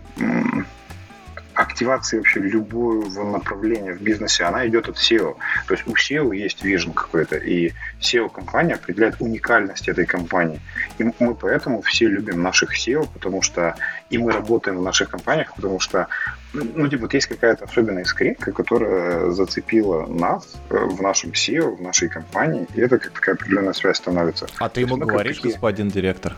[1.55, 5.35] активации вообще любого направления в бизнесе, она идет от SEO.
[5.67, 10.59] То есть у SEO есть vision какой-то, и SEO-компания определяет уникальность этой компании.
[10.97, 13.75] И мы поэтому все любим наших SEO, потому что
[14.09, 16.07] и мы работаем в наших компаниях, потому что
[16.53, 21.81] ну, типа, вот есть какая-то особенная искринка, которая зацепила нас э, в нашем SEO, в
[21.81, 24.47] нашей компании, и это как такая определенная связь становится.
[24.59, 25.53] А ты ему говоришь, такие...
[25.53, 26.35] господин директор?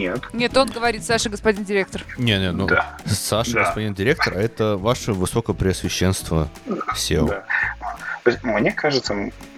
[0.00, 0.22] Нет.
[0.32, 2.04] Нет, он говорит Саша, господин директор.
[2.16, 2.96] Не, не, ну да.
[3.04, 3.64] Саша, да.
[3.64, 7.28] господин директор, а это ваше высокопреосвященство SEO.
[7.28, 7.44] Да.
[8.42, 9.14] Мне кажется,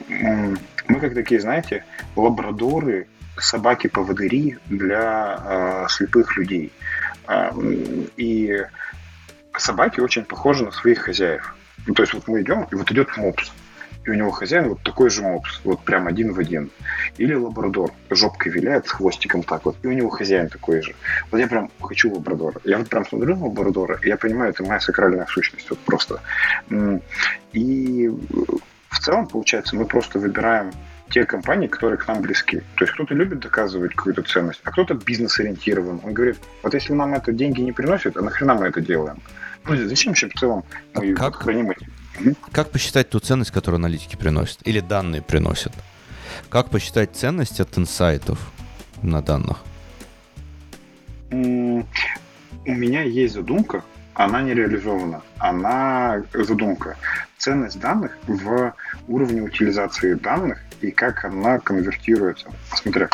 [0.08, 1.84] мы как такие, знаете,
[2.16, 3.06] лабрадоры,
[3.38, 6.72] собаки-поводыри для э, слепых людей.
[7.28, 7.50] Э,
[8.16, 8.66] и
[9.56, 11.54] собаки очень похожи на своих хозяев.
[11.86, 13.52] Ну, то есть вот мы идем, и вот идет мопс
[14.04, 16.70] и у него хозяин вот такой же мопс, вот прям один в один.
[17.18, 20.94] Или лабрадор, жопкой виляет с хвостиком так вот, и у него хозяин такой же.
[21.30, 22.60] Вот я прям хочу лабрадора.
[22.64, 26.20] Я вот прям смотрю на лабрадора, и я понимаю, это моя сакральная сущность, вот просто.
[27.52, 28.08] И
[28.88, 30.72] в целом, получается, мы просто выбираем
[31.10, 32.60] те компании, которые к нам близки.
[32.76, 36.00] То есть кто-то любит доказывать какую-то ценность, а кто-то бизнес-ориентирован.
[36.02, 39.18] Он говорит, вот если нам это деньги не приносит, а нахрена мы это делаем?
[39.64, 41.36] Ну, зачем вообще в целом мы а как?
[41.36, 41.86] храним эти
[42.50, 44.60] как посчитать ту ценность, которую аналитики приносят?
[44.66, 45.72] Или данные приносят?
[46.48, 48.38] Как посчитать ценность от инсайтов
[49.02, 49.58] на данных?
[51.30, 51.84] У
[52.64, 53.82] меня есть задумка,
[54.14, 55.22] она не реализована.
[55.38, 56.96] Она задумка.
[57.38, 58.74] ценность данных в
[59.08, 62.46] уровне утилизации данных и как она конвертируется.
[62.74, 63.06] Смотри,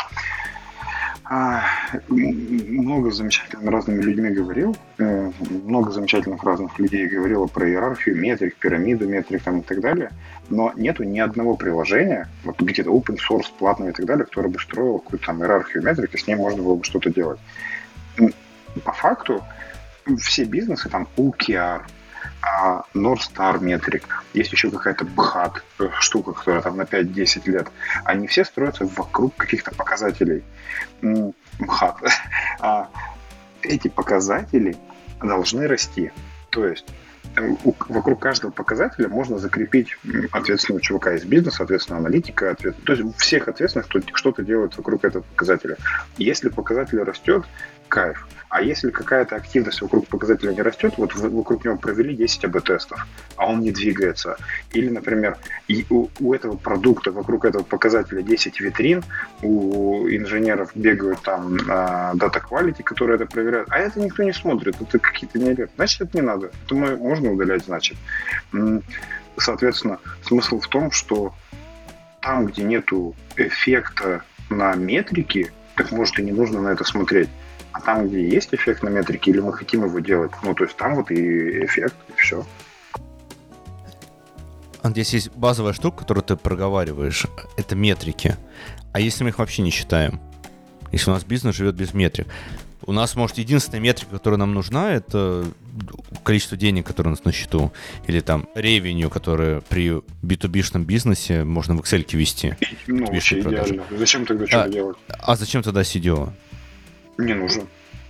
[1.31, 1.61] а,
[2.07, 5.31] много замечательных разными людьми говорил, э,
[5.63, 10.09] много замечательных разных людей говорило про иерархию, метрик, пирамиду метрик там, и так далее,
[10.49, 14.59] но нету ни одного приложения, вот где-то open source, платного и так далее, которое бы
[14.59, 17.39] строило какую-то там иерархию метрик, и с ней можно было бы что-то делать.
[18.83, 19.43] По факту
[20.17, 21.83] все бизнесы, там OKR,
[22.41, 27.67] а North Star метрик, есть еще какая-то БХАТ э, штука, которая там на 5-10 лет,
[28.05, 30.43] они все строятся вокруг каких-то показателей.
[31.59, 31.97] БХАТ.
[32.61, 32.89] А
[33.61, 34.77] эти показатели
[35.21, 36.11] должны расти.
[36.49, 36.85] То есть
[37.35, 37.55] э,
[37.89, 39.97] вокруг каждого показателя можно закрепить
[40.31, 42.75] ответственного чувака из бизнеса, соответственно, аналитика, ответ...
[42.83, 45.77] то есть всех ответственных, кто что-то делает вокруг этого показателя.
[46.17, 47.45] Если показатель растет,
[47.89, 48.25] кайф.
[48.49, 53.47] А если какая-то активность вокруг показателя не растет, вот вокруг него провели 10 АБ-тестов, а
[53.47, 54.37] он не двигается.
[54.73, 55.37] Или, например,
[55.91, 59.03] у, у этого продукта вокруг этого показателя 10 витрин,
[59.43, 64.81] у инженеров бегают там дата uh, quality, которые это проверяют, а это никто не смотрит,
[64.81, 66.51] это какие-то не Значит, это не надо.
[66.65, 67.97] Это можно удалять, значит.
[69.37, 71.35] Соответственно, смысл в том, что
[72.21, 77.29] там, где нету эффекта на метрики, так может и не нужно на это смотреть.
[77.79, 80.75] А там, где есть эффект на метрике, или мы хотим его делать, ну, то есть
[80.75, 82.45] там вот и эффект, и все.
[84.83, 87.25] Здесь есть базовая штука, которую ты проговариваешь,
[87.55, 88.35] это метрики.
[88.91, 90.19] А если мы их вообще не считаем?
[90.91, 92.27] Если у нас бизнес живет без метрик.
[92.85, 95.45] У нас, может, единственная метрика, которая нам нужна, это
[96.23, 97.71] количество денег, которое у нас на счету.
[98.07, 102.55] Или там ревеню, которое при B2B-шном бизнесе можно в Excel вести.
[102.87, 103.83] Ну, вообще идеально.
[103.91, 104.97] Зачем тогда что-то а, делать?
[105.07, 106.33] А зачем тогда CDO?
[107.19, 107.67] Не нужен.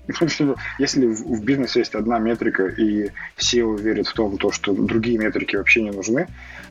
[0.80, 5.56] Если в бизнесе есть одна метрика, и SEO верит в том, то, что другие метрики
[5.56, 6.28] вообще не нужны,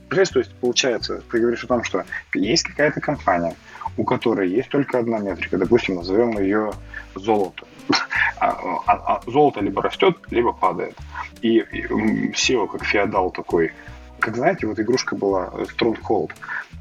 [0.09, 3.55] то есть получается, ты говоришь о том, что есть какая-то компания,
[3.95, 6.71] у которой есть только одна метрика, допустим, назовем ее
[7.15, 7.65] золото.
[8.41, 8.51] А,
[8.87, 10.95] а, а золото либо растет, либо падает.
[11.41, 13.73] И, и SEO как феодал такой,
[14.19, 16.31] как знаете, вот игрушка была Stronghold,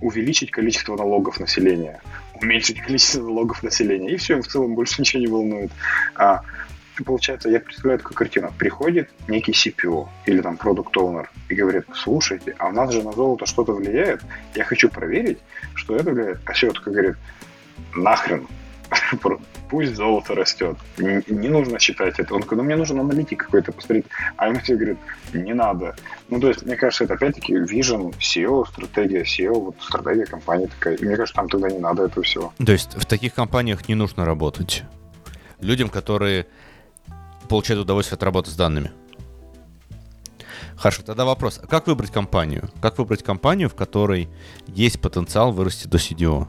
[0.00, 2.00] увеличить количество налогов населения
[2.40, 4.10] уменьшить количество налогов населения.
[4.10, 5.70] И все, им в целом больше ничего не волнует.
[6.14, 6.42] А,
[7.04, 8.52] получается, я представляю такую картину.
[8.58, 13.12] Приходит некий CPO или там продукт оунер и говорит, слушайте, а у нас же на
[13.12, 14.22] золото что-то влияет.
[14.54, 15.38] Я хочу проверить,
[15.74, 16.40] что это влияет.
[16.44, 17.16] А все говорит,
[17.94, 18.46] нахрен,
[19.70, 20.76] пусть золото растет.
[20.98, 22.34] Не, нужно считать это.
[22.34, 24.06] Он такой, ну мне нужен аналитик какой-то посмотреть.
[24.36, 24.98] А ему все говорят,
[25.32, 25.96] не надо.
[26.28, 30.96] Ну, то есть, мне кажется, это опять-таки vision, SEO, стратегия SEO, вот стратегия компании такая.
[30.96, 32.52] И мне кажется, там тогда не надо этого всего.
[32.64, 34.84] То есть в таких компаниях не нужно работать
[35.60, 36.46] людям, которые
[37.48, 38.92] получают удовольствие от работы с данными.
[40.76, 41.60] Хорошо, тогда вопрос.
[41.68, 42.70] Как выбрать компанию?
[42.80, 44.28] Как выбрать компанию, в которой
[44.68, 46.46] есть потенциал вырасти до CDO?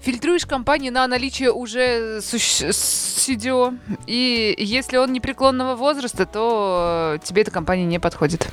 [0.00, 7.84] Фильтруешь компании на наличие уже CDO, и если он непреклонного возраста, то тебе эта компания
[7.84, 8.50] не подходит.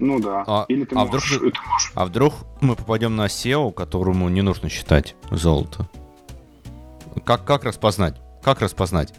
[0.00, 0.44] Ну да.
[0.46, 1.92] А, Или ты а, можешь, вдруг, ты можешь.
[1.94, 5.88] а вдруг мы попадем на SEO, которому не нужно считать золото?
[7.24, 8.16] Как, как распознать?
[8.42, 9.14] Как распознать?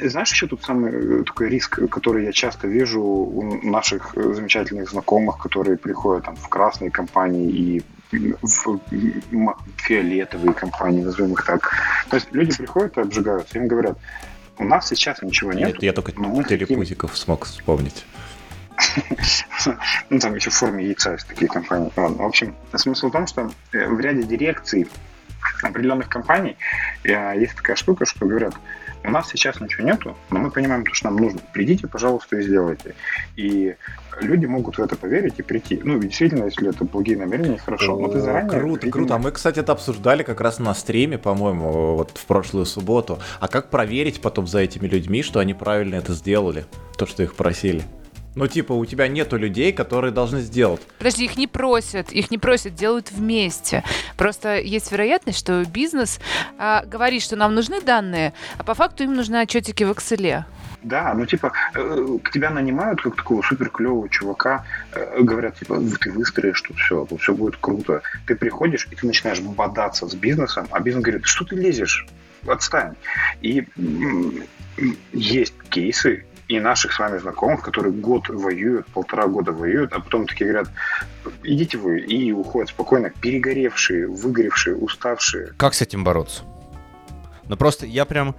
[0.00, 4.90] Знаешь, еще тут самый э, такой риск, который я часто вижу у наших э, замечательных
[4.90, 7.82] знакомых, которые приходят там, в красные компании и
[8.12, 8.80] в
[9.76, 11.72] фиолетовые компании, назовем их так.
[12.08, 13.98] То есть люди приходят и обжигаются, им говорят,
[14.58, 15.74] у нас сейчас ничего нет.
[15.74, 17.24] Нет, я только телепузиков хотим...
[17.24, 18.04] смог вспомнить.
[20.08, 21.90] Ну, там еще в форме яйца есть такие компании.
[21.94, 24.88] В общем, смысл в том, что э, в ряде дирекций
[25.62, 26.56] определенных компаний
[27.04, 28.54] есть такая штука, что говорят,
[29.04, 31.40] у нас сейчас ничего нету, но мы понимаем, что нам нужно.
[31.52, 32.94] Придите, пожалуйста, и сделайте.
[33.36, 33.76] И
[34.20, 35.80] люди могут в это поверить и прийти.
[35.82, 37.98] Ну, действительно, если это благие намерения, хорошо.
[37.98, 38.50] Но ты заранее...
[38.50, 38.92] Круто, видимо...
[38.92, 39.14] круто.
[39.14, 43.18] А мы, кстати, это обсуждали как раз на стриме, по-моему, вот в прошлую субботу.
[43.40, 46.66] А как проверить потом за этими людьми, что они правильно это сделали?
[46.96, 47.82] То, что их просили?
[48.34, 50.80] Ну, типа, у тебя нету людей, которые должны сделать.
[50.98, 53.82] Подожди, их не просят, их не просят, делают вместе.
[54.16, 56.20] Просто есть вероятность, что бизнес
[56.56, 60.44] а, говорит, что нам нужны данные, а по факту им нужны отчетики в Excel.
[60.88, 65.78] Да, ну типа э, к тебя нанимают как такого супер клевого чувака, э, говорят типа
[66.00, 68.00] ты выстроишь тут все, тут все будет круто.
[68.26, 72.06] Ты приходишь и ты начинаешь бодаться с бизнесом, а бизнес говорит, что ты лезешь,
[72.46, 72.94] отстань.
[73.42, 73.68] И
[75.12, 80.26] есть кейсы, и наших с вами знакомых, которые год воюют, полтора года воюют, а потом
[80.26, 80.70] такие говорят,
[81.42, 85.52] идите вы, и уходят спокойно, перегоревшие, выгоревшие, уставшие.
[85.58, 86.44] Как с этим бороться?
[87.46, 88.34] Ну просто я прям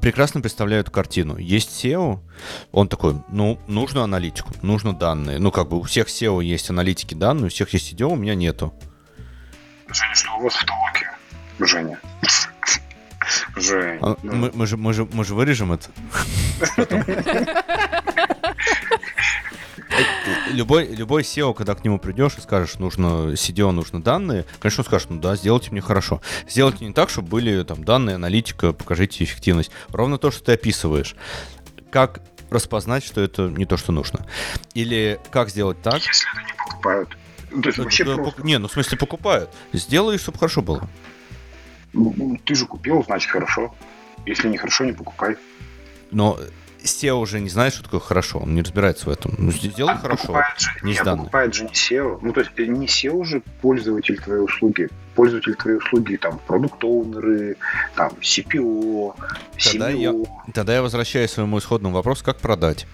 [0.00, 1.36] прекрасно представляю эту картину.
[1.36, 2.20] Есть SEO,
[2.72, 5.38] он такой, ну, нужно аналитику, нужно данные.
[5.38, 8.34] Ну, как бы у всех SEO есть аналитики данные, у всех есть SEO, у меня
[8.34, 8.74] нету.
[9.88, 11.10] Женя, что у вас в толоке?
[11.58, 11.98] Женя.
[13.56, 13.98] Жень.
[14.00, 14.32] А, ну...
[14.32, 15.90] мы, мы, же, мы, же, мы же вырежем это.
[20.50, 24.86] любой, любой SEO, когда к нему придешь и скажешь, нужно CDO, нужно данные, конечно, он
[24.86, 26.20] скажет, ну да, сделайте мне хорошо.
[26.48, 29.70] Сделайте не так, чтобы были там данные, аналитика, покажите эффективность.
[29.88, 31.14] Ровно то, что ты описываешь.
[31.90, 32.20] Как
[32.50, 34.26] распознать, что это не то, что нужно?
[34.74, 35.94] Или как сделать так?
[35.94, 37.16] Если это не покупают.
[37.50, 38.42] Ну, то есть вообще да, просто...
[38.42, 39.50] Не, ну в смысле покупают.
[39.72, 40.88] Сделай, чтобы хорошо было.
[41.92, 43.74] Ну, ты же купил, значит хорошо.
[44.26, 45.36] Если не хорошо, не покупай.
[46.10, 46.38] Но
[46.84, 49.34] SEO уже не знает, что такое хорошо, он не разбирается в этом.
[49.38, 52.18] Ну, сделай а хорошо, же, не нет, покупает же не SEO.
[52.22, 54.88] Ну, то есть э, не SEO уже пользователь твоей услуги.
[55.14, 57.56] Пользователь твоей услуги, там, продукт-оунеры,
[57.94, 59.14] там, CPO,
[59.62, 60.14] тогда Я,
[60.54, 62.86] тогда я возвращаюсь к своему исходному вопросу, как продать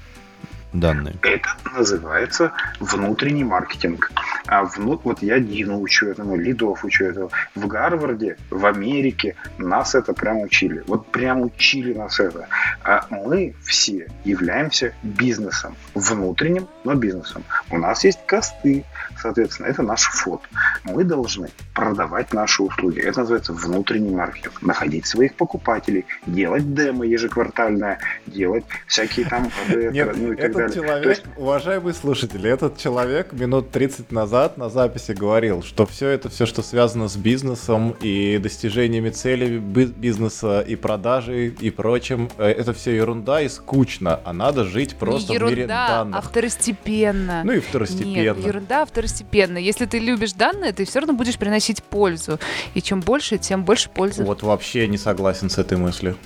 [0.80, 1.16] данные?
[1.22, 4.10] Это называется внутренний маркетинг.
[4.46, 5.00] А вну...
[5.02, 7.30] вот я Дину учу этому, Лидов учу этому.
[7.54, 10.82] В Гарварде, в Америке нас это прям учили.
[10.86, 12.48] Вот прям учили нас это.
[12.82, 15.76] А мы все являемся бизнесом.
[15.94, 17.44] Внутренним, но бизнесом.
[17.70, 18.84] У нас есть косты,
[19.20, 20.42] соответственно, это наш фот.
[20.84, 23.00] Мы должны продавать наши услуги.
[23.00, 24.62] Это называется внутренний маркетинг.
[24.62, 29.50] Находить своих покупателей, делать демо ежеквартальное, делать всякие там...
[29.68, 30.74] Нет, ну, и так этот далее.
[30.74, 31.24] человек, есть...
[31.36, 36.62] уважаемые слушатели, этот человек минут 30 назад на записи говорил, что все это, все, что
[36.62, 43.42] связано с бизнесом и достижениями целей бизнеса и продажей и прочим, э, это все ерунда
[43.42, 46.16] и скучно, а надо жить просто Не ерунда, в мире данных.
[46.18, 47.42] а второстепенно.
[47.44, 48.14] Ну и второстепенно.
[48.14, 49.58] Нет, ерунда, а второстепенно.
[49.58, 52.40] Если ты любишь данные, ты все равно будешь приносить пользу.
[52.72, 54.24] И чем больше, тем больше пользы.
[54.24, 56.16] Вот вообще не согласен с этой мыслью.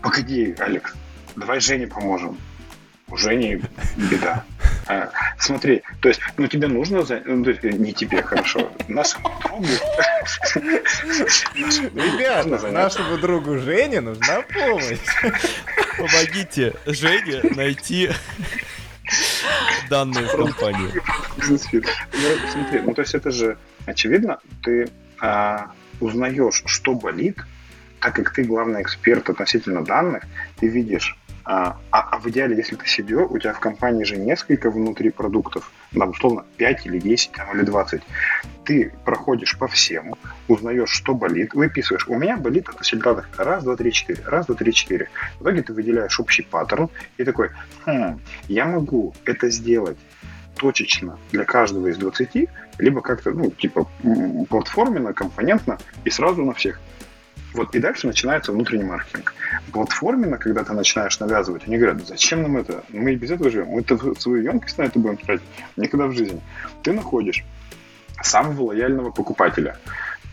[0.00, 0.94] Погоди, Алекс,
[1.36, 2.38] давай Жене поможем
[3.08, 3.60] у Жени
[3.96, 4.44] беда.
[4.86, 7.20] А, смотри, то есть, ну тебе нужно, за...
[7.26, 9.66] ну, то есть, не тебе, хорошо, нашему другу...
[11.94, 14.98] Ребята, нашему другу Жене нужна помощь.
[15.98, 18.08] Помогите Жене найти
[19.88, 20.92] данные в компании.
[21.48, 24.88] Ну, смотри, ну то есть это же очевидно, ты
[25.20, 27.38] а, узнаешь, что болит,
[28.00, 30.24] так как ты главный эксперт относительно данных,
[30.58, 34.16] ты видишь а, а, а в идеале, если ты CDO, у тебя в компании же
[34.16, 38.02] несколько внутри продуктов, там, условно, 5 или 10 там, или 20.
[38.64, 40.14] Ты проходишь по всем,
[40.46, 42.06] узнаешь, что болит, выписываешь.
[42.06, 43.28] У меня болит относительно данных.
[43.36, 44.22] Раз, два, три, четыре.
[44.24, 45.08] Раз, два, три, четыре.
[45.38, 47.50] В итоге ты выделяешь общий паттерн и такой,
[47.84, 49.98] хм, я могу это сделать
[50.56, 52.48] точечно для каждого из 20,
[52.78, 53.88] либо как-то, ну, типа,
[54.48, 56.80] платформенно, компонентно и сразу на всех.
[57.54, 59.34] Вот, и дальше начинается внутренний маркетинг.
[59.72, 62.82] Платформенно, когда ты начинаешь навязывать, они говорят, зачем нам это?
[62.88, 63.68] Мы и без этого живем.
[63.68, 65.44] Мы -то свою емкость на это будем тратить.
[65.76, 66.40] Никогда в жизни.
[66.82, 67.44] Ты находишь
[68.22, 69.76] самого лояльного покупателя,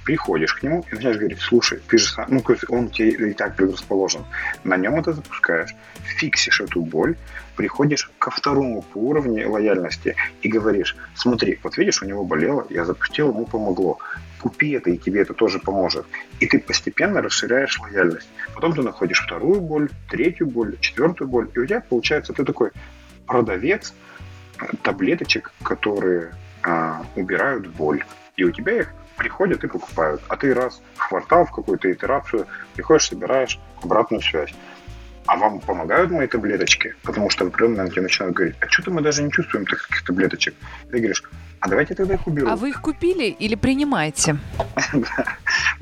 [0.05, 3.55] приходишь к нему и начинаешь говорить, слушай, ты же сам, ну, он тебе и так
[3.55, 4.25] предрасположен,
[4.63, 7.15] на нем это запускаешь, фиксишь эту боль,
[7.55, 12.85] приходишь ко второму по уровню лояльности и говоришь, смотри, вот видишь, у него болело, я
[12.85, 13.99] запустил, ему помогло,
[14.41, 16.05] купи это, и тебе это тоже поможет.
[16.39, 18.29] И ты постепенно расширяешь лояльность.
[18.55, 22.71] Потом ты находишь вторую боль, третью боль, четвертую боль, и у тебя получается ты такой
[23.27, 23.93] продавец
[24.81, 26.31] таблеточек, которые
[26.63, 28.03] а, убирают боль.
[28.35, 30.21] И у тебя их приходят и покупают.
[30.29, 34.53] А ты раз в квартал, в какую-то итерацию приходишь, собираешь обратную связь.
[35.25, 36.95] А вам помогают мои таблеточки?
[37.03, 40.03] Потому что в определенный момент тебе начинают говорить, а что-то мы даже не чувствуем таких
[40.03, 40.55] таблеточек.
[40.89, 41.23] Ты говоришь,
[41.59, 42.49] а давайте тогда их уберу.
[42.49, 44.37] А вы их купили или принимаете?
[44.93, 45.25] Да,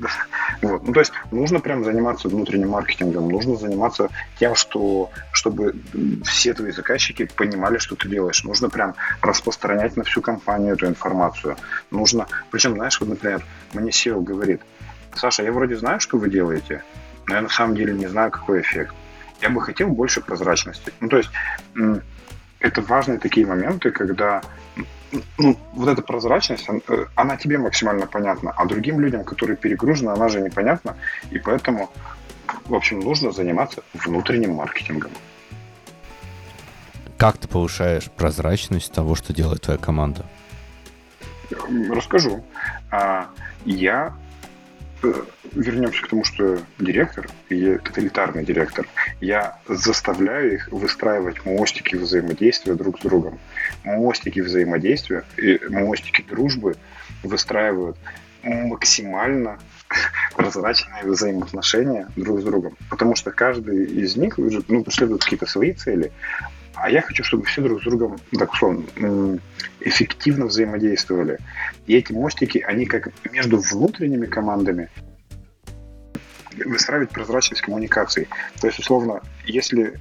[0.62, 0.86] Вот.
[0.86, 4.08] Ну, то есть нужно прям заниматься внутренним маркетингом, нужно заниматься
[4.38, 5.76] тем, что, чтобы
[6.24, 8.44] все твои заказчики понимали, что ты делаешь.
[8.44, 11.56] Нужно прям распространять на всю компанию эту информацию.
[11.90, 14.60] Нужно, причем, знаешь, вот, например, мне SEO говорит,
[15.14, 16.82] Саша, я вроде знаю, что вы делаете,
[17.26, 18.94] но я на самом деле не знаю, какой эффект.
[19.40, 20.92] Я бы хотел больше прозрачности.
[21.00, 21.30] Ну, то есть
[22.58, 24.42] это важные такие моменты, когда
[25.38, 30.28] ну, вот эта прозрачность, э, она тебе максимально понятна, а другим людям, которые перегружены, она
[30.28, 30.96] же непонятна,
[31.30, 31.90] и поэтому,
[32.66, 35.10] в общем, нужно заниматься внутренним маркетингом.
[37.16, 40.24] Как ты повышаешь прозрачность того, что делает твоя команда?
[41.90, 42.44] Расскажу.
[42.90, 43.28] А,
[43.64, 44.14] я
[45.00, 45.12] Э,
[45.52, 48.86] вернемся к тому, что директор, я тоталитарный директор,
[49.20, 53.38] я заставляю их выстраивать мостики взаимодействия друг с другом.
[53.96, 56.76] Мостики взаимодействия и мостики дружбы
[57.22, 57.96] выстраивают
[58.42, 59.58] максимально
[60.36, 62.76] прозрачные взаимоотношения друг с другом.
[62.90, 66.12] Потому что каждый из них ну, преследует какие-то свои цели.
[66.74, 69.40] А я хочу, чтобы все друг с другом, так условно,
[69.80, 71.38] эффективно взаимодействовали.
[71.86, 74.88] И эти мостики, они как между внутренними командами
[76.64, 78.28] выстраивать прозрачность коммуникаций.
[78.60, 79.98] То есть, условно, если...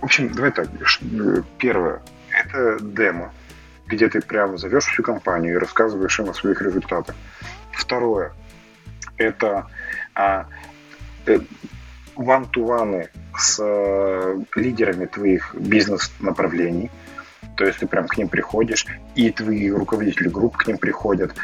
[0.00, 0.68] В общем, давай так.
[1.58, 2.00] Первое.
[2.44, 3.32] Это демо,
[3.86, 7.14] где ты прямо зовешь всю компанию и рассказываешь им о своих результатах.
[7.72, 8.32] Второе.
[9.16, 9.66] Это
[10.14, 10.46] а,
[11.26, 11.40] э,
[13.36, 16.90] с э, лидерами твоих бизнес-направлений.
[17.56, 18.86] То есть ты прям к ним приходишь,
[19.16, 21.34] и твои руководители групп к ним приходят.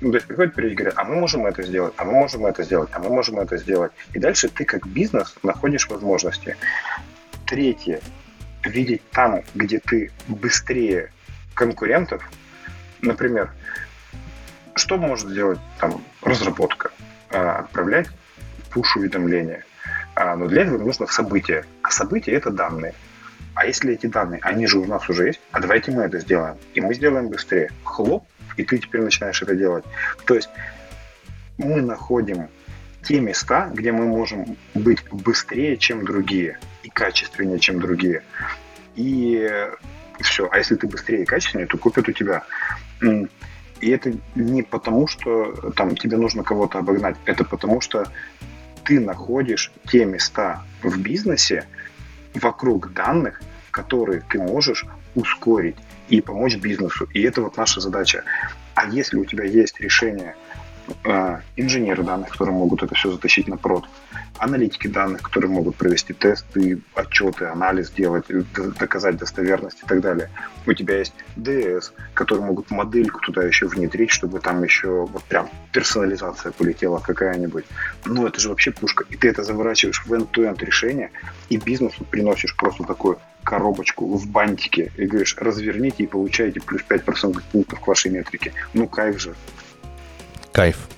[0.00, 2.64] Ну, то есть приходят перед говорят, а мы можем это сделать, а мы можем это
[2.64, 3.92] сделать, а мы можем это сделать.
[4.12, 6.56] И дальше ты как бизнес находишь возможности.
[7.46, 8.00] Третье.
[8.64, 11.10] Видеть там, где ты быстрее
[11.54, 12.22] конкурентов.
[13.00, 13.50] Например,
[14.74, 16.90] что может сделать там разработка?
[17.30, 18.08] А, отправлять
[18.70, 19.64] пуш-уведомления
[20.14, 21.64] а, но для этого нужно событие.
[21.82, 22.94] А события— это данные.
[23.54, 26.56] А если эти данные, они же у нас уже есть, а давайте мы это сделаем.
[26.74, 27.70] И мы сделаем быстрее.
[27.84, 28.24] Хлоп,
[28.56, 29.84] и ты теперь начинаешь это делать.
[30.26, 30.50] То есть
[31.58, 32.48] мы находим
[33.02, 38.22] те места, где мы можем быть быстрее, чем другие, и качественнее, чем другие.
[38.96, 39.48] И
[40.20, 40.48] все.
[40.50, 42.44] А если ты быстрее и качественнее, то купят у тебя.
[43.00, 48.06] И это не потому, что там тебе нужно кого-то обогнать, это потому что
[48.84, 51.66] ты находишь те места в бизнесе
[52.34, 55.76] вокруг данных, которые ты можешь ускорить
[56.08, 57.06] и помочь бизнесу.
[57.14, 58.24] И это вот наша задача.
[58.74, 60.39] А если у тебя есть решение э,
[61.56, 63.84] инженеры данных, которые могут это все затащить на прод,
[64.38, 68.24] аналитики данных, которые могут провести тесты, отчеты, анализ делать,
[68.78, 70.30] доказать достоверность и так далее.
[70.66, 75.48] У тебя есть DS, которые могут модельку туда еще внедрить, чтобы там еще вот прям
[75.72, 77.64] персонализация полетела какая-нибудь.
[78.04, 79.04] Ну, это же вообще пушка.
[79.10, 81.10] И ты это заворачиваешь в end-to-end решение,
[81.48, 87.42] и бизнесу приносишь просто такую коробочку в бантике и говоришь, разверните и получаете плюс 5%
[87.52, 88.52] пунктов к вашей метрике.
[88.74, 89.34] Ну, кайф же.
[90.52, 90.88] Кайф.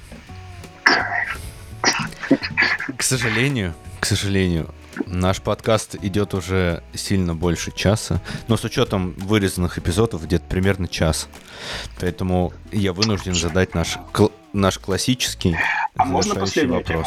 [2.96, 4.72] К сожалению, к сожалению,
[5.06, 11.28] наш подкаст идет уже сильно больше часа, но с учетом вырезанных эпизодов где-то примерно час.
[12.00, 15.56] Поэтому я вынужден задать наш, кл- наш классический
[15.96, 16.56] а можно вопрос.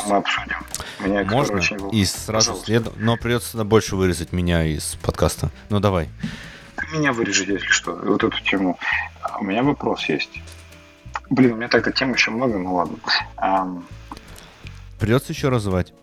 [0.08, 0.58] мы обсудим?
[1.00, 5.50] Меня можно, и сразу следом, но придется больше вырезать меня из подкаста.
[5.70, 6.10] Ну давай.
[6.94, 8.78] Меня вырежете, если что, вот эту тему.
[9.40, 10.30] У меня вопрос есть.
[11.30, 13.84] Блин, у меня так-то тем еще много, ну ладно.
[15.00, 15.94] Придется еще развивать.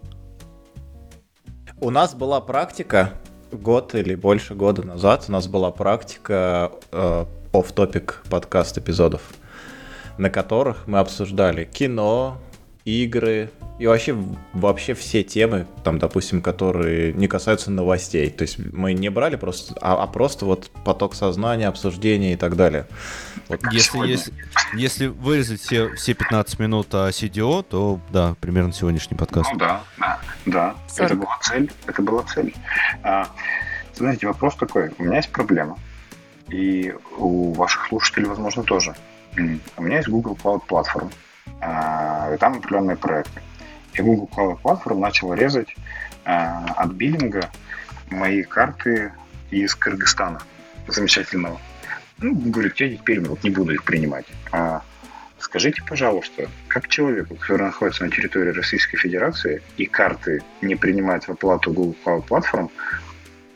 [1.80, 3.14] У нас была практика
[3.50, 5.24] год или больше года назад.
[5.28, 9.22] У нас была практика э, off-topic подкаст эпизодов,
[10.18, 12.38] на которых мы обсуждали кино,
[12.84, 14.16] игры и вообще,
[14.52, 18.30] вообще все темы, там, допустим, которые не касаются новостей.
[18.30, 22.56] То есть мы не брали просто, а, а просто вот поток сознания, обсуждения и так
[22.56, 22.86] далее.
[23.61, 23.72] Вот.
[23.72, 24.32] Если, если,
[24.74, 29.50] если вырезать все, все 15 минут о CDO, то да, примерно сегодняшний подкаст.
[29.53, 30.74] Ну да, да, да.
[30.96, 31.70] Это была цель.
[31.86, 32.55] Это была цель.
[33.03, 33.28] А,
[33.94, 34.92] знаете, вопрос такой.
[34.98, 35.78] У меня есть проблема.
[36.48, 38.94] И у ваших слушателей, возможно, тоже.
[39.36, 41.12] У меня есть Google Cloud Platform
[41.61, 43.40] а, и там определенные проекты.
[43.94, 45.74] И Google Cloud Platform начал резать
[46.24, 47.50] а, от биллинга
[48.11, 49.12] мои карты
[49.50, 50.40] из Кыргызстана
[50.86, 51.59] замечательного.
[52.22, 54.26] Ну, говорит, я теперь вот не буду их принимать.
[54.52, 54.82] А,
[55.38, 61.30] скажите, пожалуйста, как человеку, который находится на территории Российской Федерации и карты не принимает в
[61.30, 62.70] оплату Google Cloud Platform,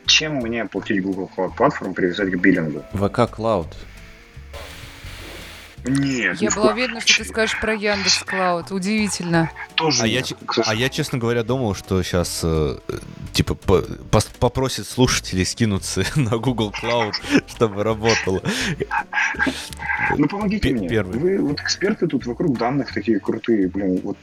[0.07, 2.85] чем мне оплатить Google Cloud Platform привязать к биллингу?
[2.93, 3.69] VK Cloud.
[5.87, 6.41] Нет.
[6.41, 8.71] Я была уверена, что ты скажешь про Яндекс Клауд.
[8.71, 9.51] Удивительно.
[9.75, 10.23] Тоже а, я,
[10.65, 12.79] а я, честно говоря, думал, что сейчас э,
[13.33, 17.13] типа по, по, попросит слушателей скинуться на Google Cloud,
[17.49, 18.43] чтобы работало.
[20.17, 20.89] Ну помогите мне.
[20.89, 21.19] Первый.
[21.19, 24.17] Вы вот эксперты тут вокруг данных такие крутые, блин, вот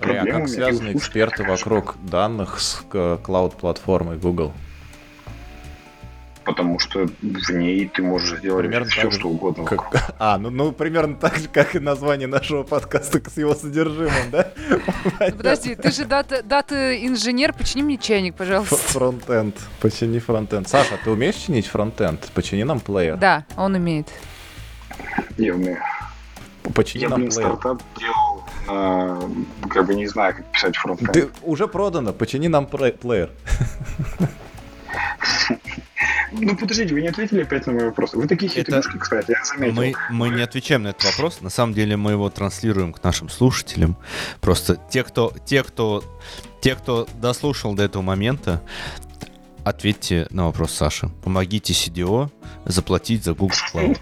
[0.00, 4.52] А как связаны эксперты вокруг данных с клауд-платформой Google?
[6.44, 9.64] Потому что в ней ты можешь сделать примерно все, так, что угодно.
[9.64, 10.14] Как...
[10.18, 14.52] А, ну, ну, примерно так же, как и название нашего подкаста с его содержимым, да?
[15.18, 18.76] Подожди, ты же дата, дата инженер, почини мне чайник, пожалуйста.
[18.76, 20.68] Фронтенд, почини фронтенд.
[20.68, 22.20] Саша, ты умеешь чинить фронтенд?
[22.34, 23.16] Почини нам плеер.
[23.16, 24.08] Да, он умеет.
[25.38, 25.78] Я умею.
[26.74, 27.48] Почини я, нам блин, плеер.
[27.48, 31.12] стартап делал, э, как бы не знаю, как писать фронтенд.
[31.12, 33.30] Ты уже продано, почини нам плеер.
[36.40, 38.14] ну подождите, вы не ответили опять на мой вопрос.
[38.14, 38.98] Вы такие хитрюшки, это...
[38.98, 39.74] кстати, я заметил.
[39.74, 41.40] Мы, мы не отвечаем на этот вопрос.
[41.40, 43.96] На самом деле мы его транслируем к нашим слушателям.
[44.40, 46.04] Просто те, кто, те, кто,
[46.60, 48.62] те, кто дослушал до этого момента,
[49.64, 51.08] ответьте на вопрос Саши.
[51.22, 52.30] Помогите CDO
[52.64, 53.98] заплатить за Google Cloud.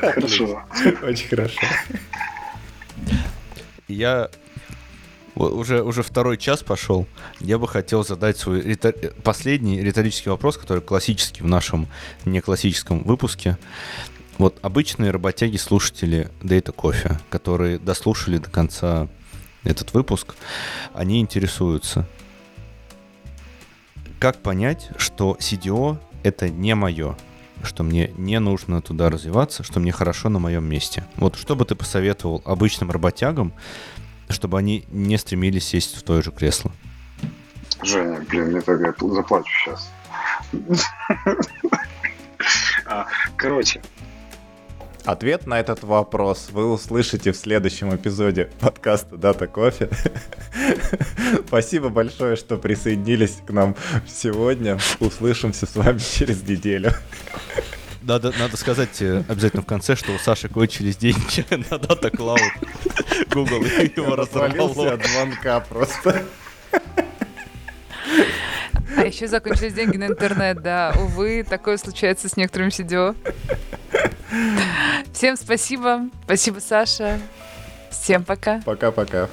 [0.00, 0.62] Хорошо.
[1.02, 1.60] Очень хорошо.
[3.88, 4.30] Я
[5.34, 7.06] уже, уже второй час пошел.
[7.40, 8.94] Я бы хотел задать свой ритор...
[9.22, 11.88] последний риторический вопрос, который классический в нашем
[12.24, 13.58] неклассическом выпуске.
[14.38, 19.08] Вот обычные работяги-слушатели Data Coffee, которые дослушали до конца
[19.64, 20.34] этот выпуск,
[20.94, 22.06] они интересуются.
[24.18, 27.16] Как понять, что CDO это не мое?
[27.62, 31.04] что мне не нужно туда развиваться, что мне хорошо на моем месте.
[31.16, 33.52] Вот что бы ты посоветовал обычным работягам,
[34.30, 36.72] чтобы они не стремились сесть в то же кресло?
[37.82, 39.90] Женя, блин, мне так я заплачу сейчас.
[42.86, 43.80] А, короче,
[45.04, 49.88] Ответ на этот вопрос вы услышите в следующем эпизоде подкаста Дата Кофе.
[51.46, 53.76] Спасибо большое, что присоединились к нам
[54.06, 54.78] сегодня.
[55.00, 56.92] Услышимся с вами через неделю.
[58.02, 62.40] Надо, надо сказать э, обязательно в конце, что у Саши кончились деньги на Data Cloud.
[63.32, 64.94] Google его разорвало.
[64.94, 66.24] от звонка просто.
[68.96, 70.94] А еще закончились деньги на интернет, да.
[70.98, 73.14] Увы, такое случается с некоторыми сидео.
[75.12, 76.08] Всем спасибо.
[76.24, 77.20] Спасибо, Саша.
[77.90, 78.60] Всем пока.
[78.64, 79.28] Пока-пока.